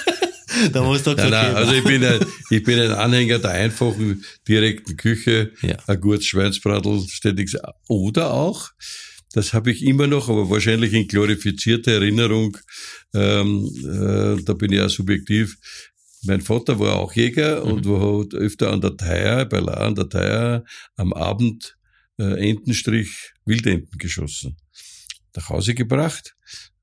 da 0.72 0.82
musst 0.82 1.06
du 1.06 1.10
Nein, 1.10 1.26
gesagt, 1.26 1.30
nein, 1.30 1.50
okay, 1.50 1.56
also 1.56 1.72
ich 1.74 1.84
bin, 1.84 2.04
ein, 2.04 2.26
ich 2.50 2.62
bin 2.64 2.80
ein 2.80 2.92
Anhänger 2.92 3.38
der 3.38 3.50
einfachen, 3.52 4.24
direkten 4.48 4.96
Küche. 4.96 5.52
Ja. 5.60 5.76
Ein 5.86 6.00
gutes 6.00 6.26
Schweinsbratl, 6.26 7.06
ständig. 7.08 7.54
Oder 7.86 8.32
auch, 8.32 8.70
das 9.36 9.52
habe 9.52 9.70
ich 9.70 9.84
immer 9.84 10.06
noch, 10.06 10.30
aber 10.30 10.48
wahrscheinlich 10.48 10.94
in 10.94 11.06
glorifizierter 11.08 11.92
Erinnerung, 11.92 12.56
ähm, 13.12 13.66
äh, 13.84 14.42
da 14.42 14.54
bin 14.54 14.72
ich 14.72 14.80
auch 14.80 14.88
subjektiv. 14.88 15.58
Mein 16.22 16.40
Vater 16.40 16.78
war 16.78 16.96
auch 16.96 17.12
Jäger 17.12 17.62
Mhm. 17.62 17.70
und 17.70 17.86
war 17.86 18.20
hat 18.20 18.32
öfter 18.32 18.72
an 18.72 18.80
der 18.80 18.96
Theier, 18.96 19.44
bei 19.44 19.60
La 19.60 19.74
an 19.74 19.94
der 19.94 20.08
Theier, 20.08 20.64
am 20.96 21.12
Abend 21.12 21.76
äh, 22.18 22.50
Entenstrich 22.50 23.10
Wildenten 23.44 23.98
geschossen. 23.98 24.56
Nach 25.36 25.50
Hause 25.50 25.74
gebracht. 25.74 26.34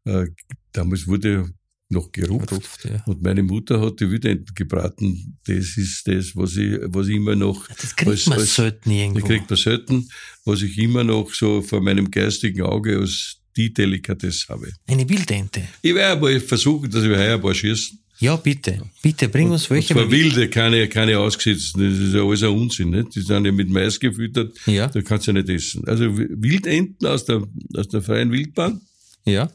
Äh, 0.06 0.28
damals 0.74 1.08
wurde 1.08 1.50
noch 1.94 2.12
gerupft. 2.12 2.52
Rupft, 2.52 2.86
ja. 2.86 3.02
Und 3.06 3.22
meine 3.22 3.42
Mutter 3.44 3.80
hat 3.80 4.00
die 4.02 4.10
Wildenten 4.12 4.54
gebraten. 4.56 5.38
Das 5.46 5.78
ist 5.78 6.08
das, 6.08 6.36
was 6.36 6.58
ich, 6.58 6.78
was 6.88 7.08
ich 7.08 7.16
immer 7.16 7.36
noch, 7.36 7.68
Das 7.68 7.96
kriegt 7.96 8.12
als- 8.12 8.26
man 8.28 8.40
als- 8.40 8.56
selten 8.56 8.90
das 8.90 8.94
irgendwo. 9.00 9.28
kriegt 9.28 9.50
man 9.50 9.58
selten, 9.58 10.10
was 10.46 10.62
ich 10.62 10.78
immer 10.78 11.04
noch 11.04 11.34
so 11.34 11.62
vor 11.62 11.80
meinem 11.82 12.12
geistigen 12.12 12.64
Auge 12.64 13.00
als 13.00 13.38
die 13.56 13.72
Delikatesse 13.74 14.48
habe. 14.50 14.72
Eine 14.88 15.08
Wildente. 15.08 15.62
Ich 15.82 15.94
werde 15.94 16.12
aber 16.14 16.40
versuchen, 16.42 16.90
dass 16.90 17.04
wir 17.04 17.18
heuer 17.18 17.36
ein 17.36 17.42
paar 17.42 17.54
schießen. 17.54 18.00
Ja, 18.20 18.36
bitte. 18.36 18.82
Bitte, 19.02 19.28
bring 19.28 19.52
uns 19.52 19.64
Und 19.64 19.72
welche. 19.72 19.94
zwar 19.94 20.04
weil- 20.04 20.12
wilde, 20.12 20.48
keine, 20.50 20.88
keine 20.88 21.20
ausgesetzten. 21.20 21.82
Das 21.92 22.00
ist 22.00 22.14
ja 22.14 22.22
alles 22.24 22.44
ein 22.44 22.50
Unsinn, 22.50 22.90
nicht? 22.92 23.16
Die 23.16 23.22
sind 23.22 23.46
ja 23.46 23.52
mit 23.52 23.70
Mais 23.70 24.00
gefüttert. 24.00 24.56
Ja. 24.66 24.88
Da 24.88 25.02
kannst 25.02 25.28
du 25.28 25.32
ja 25.32 25.42
nicht 25.42 25.50
essen. 25.50 25.86
Also 25.88 26.06
Wildenten 26.18 27.06
aus 27.08 27.26
der, 27.26 27.44
aus 27.76 27.88
der 27.90 28.02
freien 28.02 28.32
Wildbahn, 28.32 28.82
Ja. 29.26 29.52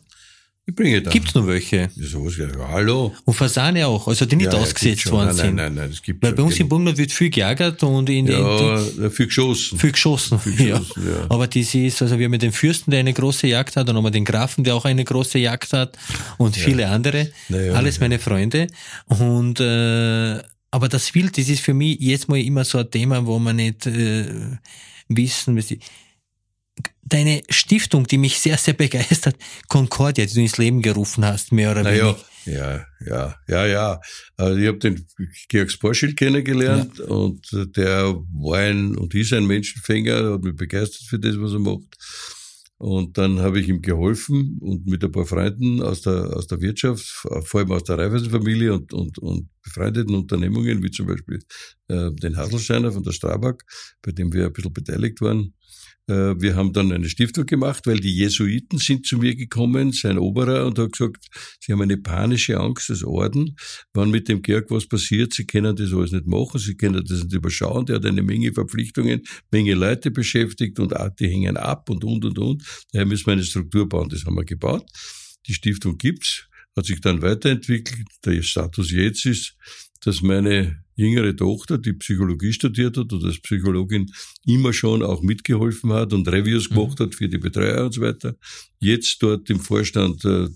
Ich 0.68 0.74
bringe 0.74 1.00
da. 1.00 1.10
Gibt's 1.10 1.34
noch 1.34 1.46
welche? 1.46 1.88
Ja, 1.96 2.06
sowas, 2.06 2.36
ja, 2.36 2.46
hallo. 2.68 3.14
Und 3.24 3.32
Fasane 3.34 3.86
auch, 3.86 4.06
also 4.06 4.26
die 4.26 4.36
nicht 4.36 4.52
Ja, 4.52 4.58
ja, 4.58 4.62
ausgesetzt 4.62 5.00
schon. 5.02 5.12
worden 5.12 5.28
nein, 5.28 5.36
sind. 5.36 5.54
Nein, 5.54 5.64
nein, 5.66 5.74
nein, 5.76 5.90
das 5.90 6.02
gibt 6.02 6.22
Weil 6.22 6.32
bei 6.34 6.42
uns 6.42 6.52
im 6.54 6.58
Genau. 6.58 6.68
Burgenland 6.68 6.98
wird 6.98 7.10
viel 7.12 7.30
gejagert 7.30 7.82
und 7.82 8.10
in, 8.10 8.26
in, 8.26 8.32
Ja, 8.32 9.10
viel 9.10 9.26
geschossen. 9.26 9.78
viel 9.78 9.92
geschossen. 9.92 10.38
Viel 10.38 10.60
ja. 10.68 10.78
geschossen, 10.78 11.02
ja. 11.08 11.26
Aber 11.30 11.46
das 11.46 11.74
ist, 11.74 12.02
also 12.02 12.18
wir 12.18 12.26
haben 12.26 12.32
ja 12.34 12.38
den 12.38 12.52
Fürsten, 12.52 12.90
der 12.90 13.00
eine 13.00 13.14
große 13.14 13.46
Jagd 13.46 13.76
hat, 13.76 13.88
dann 13.88 13.96
haben 13.96 14.04
wir 14.04 14.10
den 14.10 14.26
Grafen, 14.26 14.62
der 14.62 14.74
auch 14.74 14.84
eine 14.84 15.04
große 15.04 15.38
Jagd 15.38 15.72
hat 15.72 15.96
und 16.36 16.54
viele 16.54 16.86
andere. 16.88 17.30
Na 17.48 17.60
ja, 17.62 17.72
Alles 17.72 17.96
ja. 17.96 18.00
meine 18.02 18.18
Freunde. 18.18 18.66
Und 19.06 19.60
äh, 19.60 20.38
aber 20.70 20.88
das 20.90 21.14
Wild, 21.14 21.38
das 21.38 21.48
ist 21.48 21.60
für 21.60 21.72
mich 21.72 21.98
jetzt 22.00 22.28
mal 22.28 22.38
immer 22.38 22.62
so 22.66 22.76
ein 22.76 22.90
Thema, 22.90 23.24
wo 23.24 23.38
man 23.38 23.56
nicht 23.56 23.86
äh, 23.86 24.26
wissen, 25.08 25.56
was 25.56 25.68
die, 25.68 25.78
deine 27.08 27.42
Stiftung, 27.48 28.06
die 28.06 28.18
mich 28.18 28.38
sehr, 28.38 28.56
sehr 28.58 28.74
begeistert, 28.74 29.36
Concordia, 29.68 30.26
die 30.26 30.34
du 30.34 30.40
ins 30.40 30.58
Leben 30.58 30.82
gerufen 30.82 31.24
hast, 31.24 31.52
mehr 31.52 31.70
oder 31.72 31.82
Naja, 31.82 32.16
weniger. 32.44 32.86
ja, 33.00 33.06
ja, 33.06 33.36
ja, 33.48 33.66
ja. 33.66 34.00
Also 34.36 34.58
ich 34.58 34.66
habe 34.68 34.78
den 34.78 35.06
Georg 35.48 35.70
Sporschild 35.70 36.16
kennengelernt 36.16 37.00
und 37.00 37.48
der 37.76 38.14
war 38.32 38.58
ein 38.58 38.96
und 38.96 39.14
ist 39.14 39.32
ein 39.32 39.46
Menschenfänger, 39.46 40.32
hat 40.32 40.42
mich 40.42 40.56
begeistert 40.56 41.02
für 41.08 41.18
das, 41.18 41.38
was 41.38 41.52
er 41.52 41.58
macht. 41.60 41.96
Und 42.80 43.18
dann 43.18 43.40
habe 43.40 43.58
ich 43.58 43.68
ihm 43.68 43.82
geholfen 43.82 44.58
und 44.60 44.86
mit 44.86 45.02
ein 45.02 45.10
paar 45.10 45.26
Freunden 45.26 45.82
aus 45.82 46.02
der, 46.02 46.36
aus 46.36 46.46
der 46.46 46.60
Wirtschaft, 46.60 47.04
vor 47.42 47.60
allem 47.60 47.72
aus 47.72 47.82
der 47.82 47.98
Raiffeisenfamilie 47.98 48.72
und, 48.72 48.92
und, 48.92 49.18
und 49.18 49.48
befreundeten 49.64 50.14
Unternehmungen, 50.14 50.80
wie 50.84 50.90
zum 50.92 51.08
Beispiel 51.08 51.40
äh, 51.88 52.12
den 52.12 52.36
Haselsteiner 52.36 52.92
von 52.92 53.02
der 53.02 53.10
Strabag, 53.10 53.64
bei 54.00 54.12
dem 54.12 54.32
wir 54.32 54.46
ein 54.46 54.52
bisschen 54.52 54.72
beteiligt 54.72 55.20
waren, 55.20 55.54
wir 56.08 56.56
haben 56.56 56.72
dann 56.72 56.90
eine 56.90 57.08
Stiftung 57.08 57.44
gemacht, 57.44 57.86
weil 57.86 58.00
die 58.00 58.14
Jesuiten 58.14 58.78
sind 58.78 59.06
zu 59.06 59.18
mir 59.18 59.36
gekommen, 59.36 59.92
sein 59.92 60.18
Oberer, 60.18 60.66
und 60.66 60.78
hat 60.78 60.92
gesagt, 60.92 61.26
sie 61.60 61.72
haben 61.72 61.82
eine 61.82 61.98
panische 61.98 62.58
Angst 62.58 62.88
des 62.88 63.04
Orden, 63.04 63.56
wenn 63.92 64.10
mit 64.10 64.28
dem 64.28 64.40
Georg 64.40 64.70
was 64.70 64.86
passiert, 64.86 65.34
sie 65.34 65.44
können 65.44 65.76
das 65.76 65.92
alles 65.92 66.12
nicht 66.12 66.26
machen, 66.26 66.58
sie 66.58 66.76
können 66.76 67.04
das 67.06 67.24
nicht 67.24 67.34
überschauen, 67.34 67.84
der 67.84 67.96
hat 67.96 68.06
eine 68.06 68.22
Menge 68.22 68.52
Verpflichtungen, 68.52 69.22
Menge 69.50 69.74
Leute 69.74 70.10
beschäftigt 70.10 70.80
und 70.80 70.94
die 71.20 71.28
hängen 71.28 71.56
ab 71.58 71.90
und, 71.90 72.04
und, 72.04 72.24
und, 72.24 72.38
und. 72.38 72.62
Daher 72.92 73.06
müssen 73.06 73.26
wir 73.26 73.32
eine 73.34 73.44
Struktur 73.44 73.88
bauen, 73.88 74.08
das 74.08 74.24
haben 74.24 74.36
wir 74.36 74.44
gebaut. 74.44 74.86
Die 75.46 75.54
Stiftung 75.54 75.98
gibt's, 75.98 76.48
hat 76.76 76.86
sich 76.86 77.00
dann 77.00 77.22
weiterentwickelt. 77.22 78.06
Der 78.24 78.42
Status 78.42 78.90
jetzt 78.90 79.26
ist, 79.26 79.56
dass 80.04 80.22
meine 80.22 80.82
jüngere 80.96 81.34
Tochter, 81.34 81.78
die 81.78 81.92
Psychologie 81.92 82.52
studiert 82.52 82.96
hat 82.96 83.12
und 83.12 83.24
als 83.24 83.40
Psychologin 83.40 84.10
immer 84.46 84.72
schon 84.72 85.02
auch 85.02 85.22
mitgeholfen 85.22 85.92
hat 85.92 86.12
und 86.12 86.26
Reviews 86.28 86.68
gemacht 86.68 86.98
hat 86.98 87.14
für 87.14 87.28
die 87.28 87.38
Betreuer 87.38 87.84
und 87.84 87.94
so 87.94 88.00
weiter, 88.00 88.34
jetzt 88.80 89.22
dort 89.22 89.48
im 89.48 89.60
Vorstand 89.60 90.24
äh, 90.24 90.48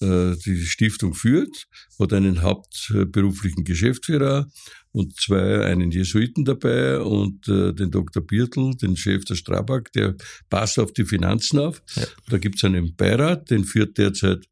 äh, 0.00 0.36
die 0.44 0.64
Stiftung 0.64 1.14
führt, 1.14 1.66
hat 1.98 2.12
einen 2.12 2.42
hauptberuflichen 2.42 3.64
Geschäftsführer 3.64 4.48
und 4.92 5.16
zwei, 5.16 5.64
einen 5.64 5.90
Jesuiten 5.90 6.44
dabei 6.44 7.00
und 7.00 7.46
äh, 7.48 7.72
den 7.72 7.90
Dr. 7.90 8.22
Birtl, 8.22 8.74
den 8.76 8.96
Chef 8.96 9.24
der 9.24 9.34
Strabag, 9.34 9.92
der 9.94 10.16
passt 10.48 10.78
auf 10.78 10.92
die 10.92 11.04
Finanzen 11.04 11.58
auf. 11.58 11.82
Ja. 11.94 12.04
Da 12.28 12.38
gibt's 12.38 12.64
einen 12.64 12.96
Beirat, 12.96 13.50
den 13.50 13.64
führt 13.64 13.98
derzeit 13.98 14.46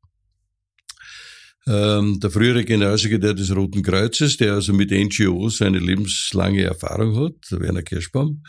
ähm, 1.68 2.18
der 2.20 2.30
frühere 2.30 2.64
Generalsekretär 2.64 3.34
des 3.34 3.54
Roten 3.54 3.82
Kreuzes, 3.82 4.36
der 4.36 4.54
also 4.54 4.72
mit 4.72 4.90
NGOs 4.90 5.60
eine 5.62 5.78
lebenslange 5.78 6.62
Erfahrung 6.62 7.16
hat, 7.16 7.34
Werner 7.50 7.82
Kirschbaum, 7.82 8.42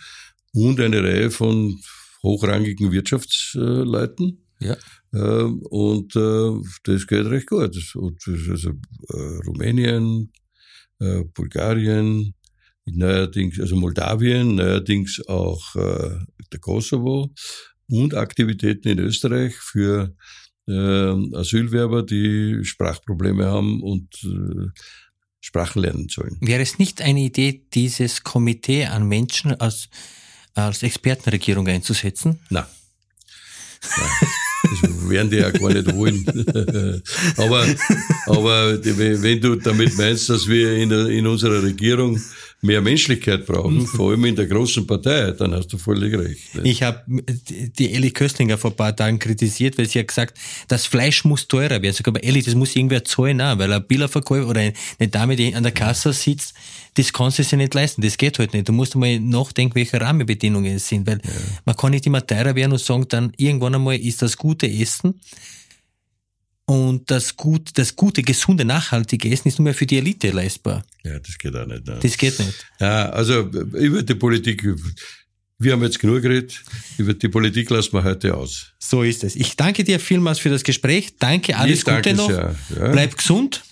und 0.53 0.79
eine 0.79 1.03
Reihe 1.03 1.29
von 1.29 1.79
hochrangigen 2.23 2.91
Wirtschaftsleuten. 2.91 4.45
Ja. 4.59 4.77
Ähm, 5.13 5.61
und 5.69 6.15
äh, 6.15 6.51
das 6.83 7.07
geht 7.07 7.25
recht 7.25 7.47
gut. 7.47 7.75
Das- 7.75 7.93
also 8.49 8.69
äh, 8.69 9.37
Rumänien, 9.47 10.31
äh, 10.99 11.23
Bulgarien, 11.33 12.33
neuerdings, 12.85 13.59
also 13.59 13.75
Moldawien, 13.75 14.55
neuerdings 14.55 15.21
auch 15.27 15.75
der 15.75 16.59
Kosovo 16.59 17.31
und 17.87 18.15
Aktivitäten 18.15 18.87
in 18.87 18.99
Österreich 18.99 19.55
für 19.55 20.15
äh, 20.69 21.37
Asylwerber, 21.37 22.03
die 22.03 22.63
Sprachprobleme 22.63 23.45
haben 23.45 23.81
und 23.81 24.07
äh, 24.23 24.67
Sprachen 25.41 25.81
lernen 25.81 26.09
sollen. 26.09 26.37
Wäre 26.41 26.61
es 26.61 26.79
nicht 26.79 27.01
eine 27.01 27.21
Idee, 27.21 27.65
dieses 27.73 28.23
Komitee 28.23 28.85
an 28.85 29.07
Menschen 29.07 29.59
als, 29.59 29.89
als 30.53 30.83
Expertenregierung 30.83 31.67
einzusetzen? 31.67 32.39
Na. 32.49 32.67
Das 33.81 35.09
werden 35.09 35.31
die 35.31 35.37
ja 35.37 35.49
gar 35.51 35.73
nicht 35.73 35.95
wollen. 35.95 36.25
aber, 37.37 37.65
aber 38.25 38.83
wenn 38.83 39.41
du 39.41 39.55
damit 39.55 39.97
meinst, 39.97 40.29
dass 40.29 40.47
wir 40.47 40.75
in, 40.75 40.91
in 40.91 41.25
unserer 41.25 41.63
Regierung 41.63 42.19
mehr 42.61 42.81
Menschlichkeit 42.81 43.45
brauchen, 43.45 43.87
vor 43.87 44.11
allem 44.11 44.25
in 44.25 44.35
der 44.35 44.45
großen 44.45 44.85
Partei, 44.85 45.31
dann 45.31 45.53
hast 45.53 45.71
du 45.71 45.77
völlig 45.77 46.13
recht. 46.17 46.55
ne? 46.55 46.61
Ich 46.63 46.83
habe 46.83 47.03
die 47.77 47.93
Elli 47.93 48.11
Köstlinger 48.11 48.57
vor 48.57 48.71
ein 48.71 48.75
paar 48.75 48.95
Tagen 48.95 49.17
kritisiert, 49.17 49.77
weil 49.77 49.87
sie 49.87 49.99
hat 49.99 50.09
gesagt, 50.09 50.37
das 50.67 50.85
Fleisch 50.85 51.23
muss 51.23 51.47
teurer 51.47 51.81
werden. 51.81 51.93
Sag 51.93 52.07
aber 52.07 52.23
Elli, 52.23 52.41
das 52.41 52.55
muss 52.55 52.75
irgendwer 52.75 53.05
zahlen, 53.05 53.41
auch, 53.41 53.57
weil 53.57 53.71
ein 53.71 53.85
Billerverkäufer 53.87 54.47
oder 54.47 54.61
eine 54.61 55.07
Dame, 55.09 55.35
die 55.35 55.55
an 55.55 55.63
der 55.63 55.71
Kasse 55.71 56.11
sitzt, 56.11 56.53
das 56.95 57.13
kannst 57.13 57.39
du 57.39 57.43
sich 57.43 57.57
nicht 57.57 57.73
leisten. 57.73 58.01
Das 58.01 58.17
geht 58.17 58.39
halt 58.39 58.53
nicht. 58.53 58.67
Du 58.67 58.73
musst 58.73 58.95
mal 58.95 59.19
nachdenken, 59.19 59.75
welche 59.75 60.01
Rahmenbedingungen 60.01 60.75
es 60.75 60.89
sind, 60.89 61.07
weil 61.07 61.21
man 61.65 61.75
kann 61.77 61.91
nicht 61.91 62.05
immer 62.05 62.25
teurer 62.25 62.55
werden 62.55 62.73
und 62.73 62.81
sagen, 62.81 63.05
dann 63.07 63.31
irgendwann 63.37 63.75
einmal 63.75 63.95
ist 63.95 64.21
das 64.21 64.35
gute 64.35 64.69
Essen 64.69 65.15
und 66.69 67.09
das 67.09 67.35
gut, 67.35 67.71
das 67.79 67.95
gute, 67.95 68.21
gesunde, 68.21 68.63
nachhaltige 68.63 69.27
Essen 69.31 69.47
ist 69.47 69.57
nur 69.57 69.63
mehr 69.63 69.73
für 69.73 69.87
die 69.87 69.97
Elite 69.97 70.29
leistbar. 70.29 70.83
Ja, 71.03 71.17
das 71.17 71.35
geht 71.39 71.55
auch 71.55 71.65
nicht. 71.65 71.87
Ne? 71.87 71.97
Das 71.99 72.15
geht 72.15 72.37
nicht. 72.37 72.63
Ja, 72.79 73.09
also 73.09 73.39
über 73.39 74.03
die 74.03 74.13
Politik, 74.13 74.63
wir 75.57 75.71
haben 75.73 75.81
jetzt 75.81 75.99
genug 75.99 76.21
geredet. 76.21 76.63
Über 76.99 77.15
die 77.15 77.27
Politik 77.27 77.71
lassen 77.71 77.93
wir 77.93 78.03
heute 78.03 78.35
aus. 78.37 78.71
So 78.77 79.01
ist 79.01 79.23
es. 79.23 79.35
Ich 79.35 79.55
danke 79.55 79.83
dir 79.83 79.99
vielmals 79.99 80.37
für 80.37 80.49
das 80.49 80.63
Gespräch. 80.63 81.15
Danke, 81.17 81.57
alles 81.57 81.79
Ich 81.79 81.85
Gute 81.85 82.13
noch. 82.13 82.29
ja. 82.29 82.53
Bleib 82.91 83.17
gesund. 83.17 83.63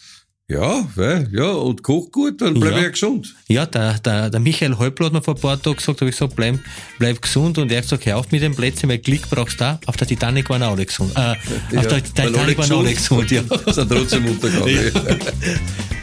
Ja, 0.50 0.88
weil, 0.96 1.28
ja, 1.34 1.50
und 1.52 1.84
koch 1.84 2.10
gut, 2.10 2.40
dann 2.40 2.54
bleib 2.54 2.72
Ja. 2.78 2.86
ich 2.86 2.94
gesund. 2.94 3.36
Ja, 3.50 3.66
der, 3.66 4.00
der, 4.00 4.30
der 4.30 4.40
Michael 4.40 4.78
Häupl 4.78 5.04
hat 5.06 5.12
mir 5.12 5.22
vor 5.22 5.36
ein 5.36 5.42
paar 5.42 5.62
Tagen 5.62 5.76
gesagt, 5.76 6.00
habe 6.00 6.10
ich 6.10 6.16
gesagt, 6.16 6.38
bleib, 6.38 6.58
bleib 7.00 7.22
gesund 7.22 7.58
und 7.58 7.70
er 7.70 7.80
hat 7.80 7.84
gesagt, 7.84 8.06
hör 8.06 8.16
auf 8.18 8.32
mit 8.32 8.42
den 8.42 8.56
Plätzen, 8.56 8.88
weil 8.88 9.00
Glück 9.00 9.30
brauchst 9.30 9.56
du 9.56 9.66
da. 9.66 9.80
Auf 9.88 9.98
der 9.98 10.08
Titanic 10.08 10.50
waren 10.50 10.64
alle 10.64 10.86
gesund. 10.86 11.12
Äh, 11.18 11.36
auf 11.78 11.88
der 11.88 12.02
Titanic 12.02 12.58
waren 12.58 12.72
alle 12.72 12.94
gesund, 12.94 13.30
ja. 13.30 13.42
Sind 13.74 13.90
trotzdem 13.92 14.26
untergegangen. 14.26 14.92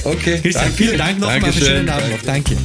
Okay, 0.05 0.41
Christian, 0.43 0.53
danke. 0.65 0.77
vielen 0.77 0.99
Dank 0.99 1.21
nochmal 1.21 1.41
für 1.41 1.47
einen 1.47 1.53
Dankeschön. 1.55 1.77
schönen 1.77 1.89
Abend 1.89 2.11
noch. 2.11 2.23
Danke. 2.23 2.57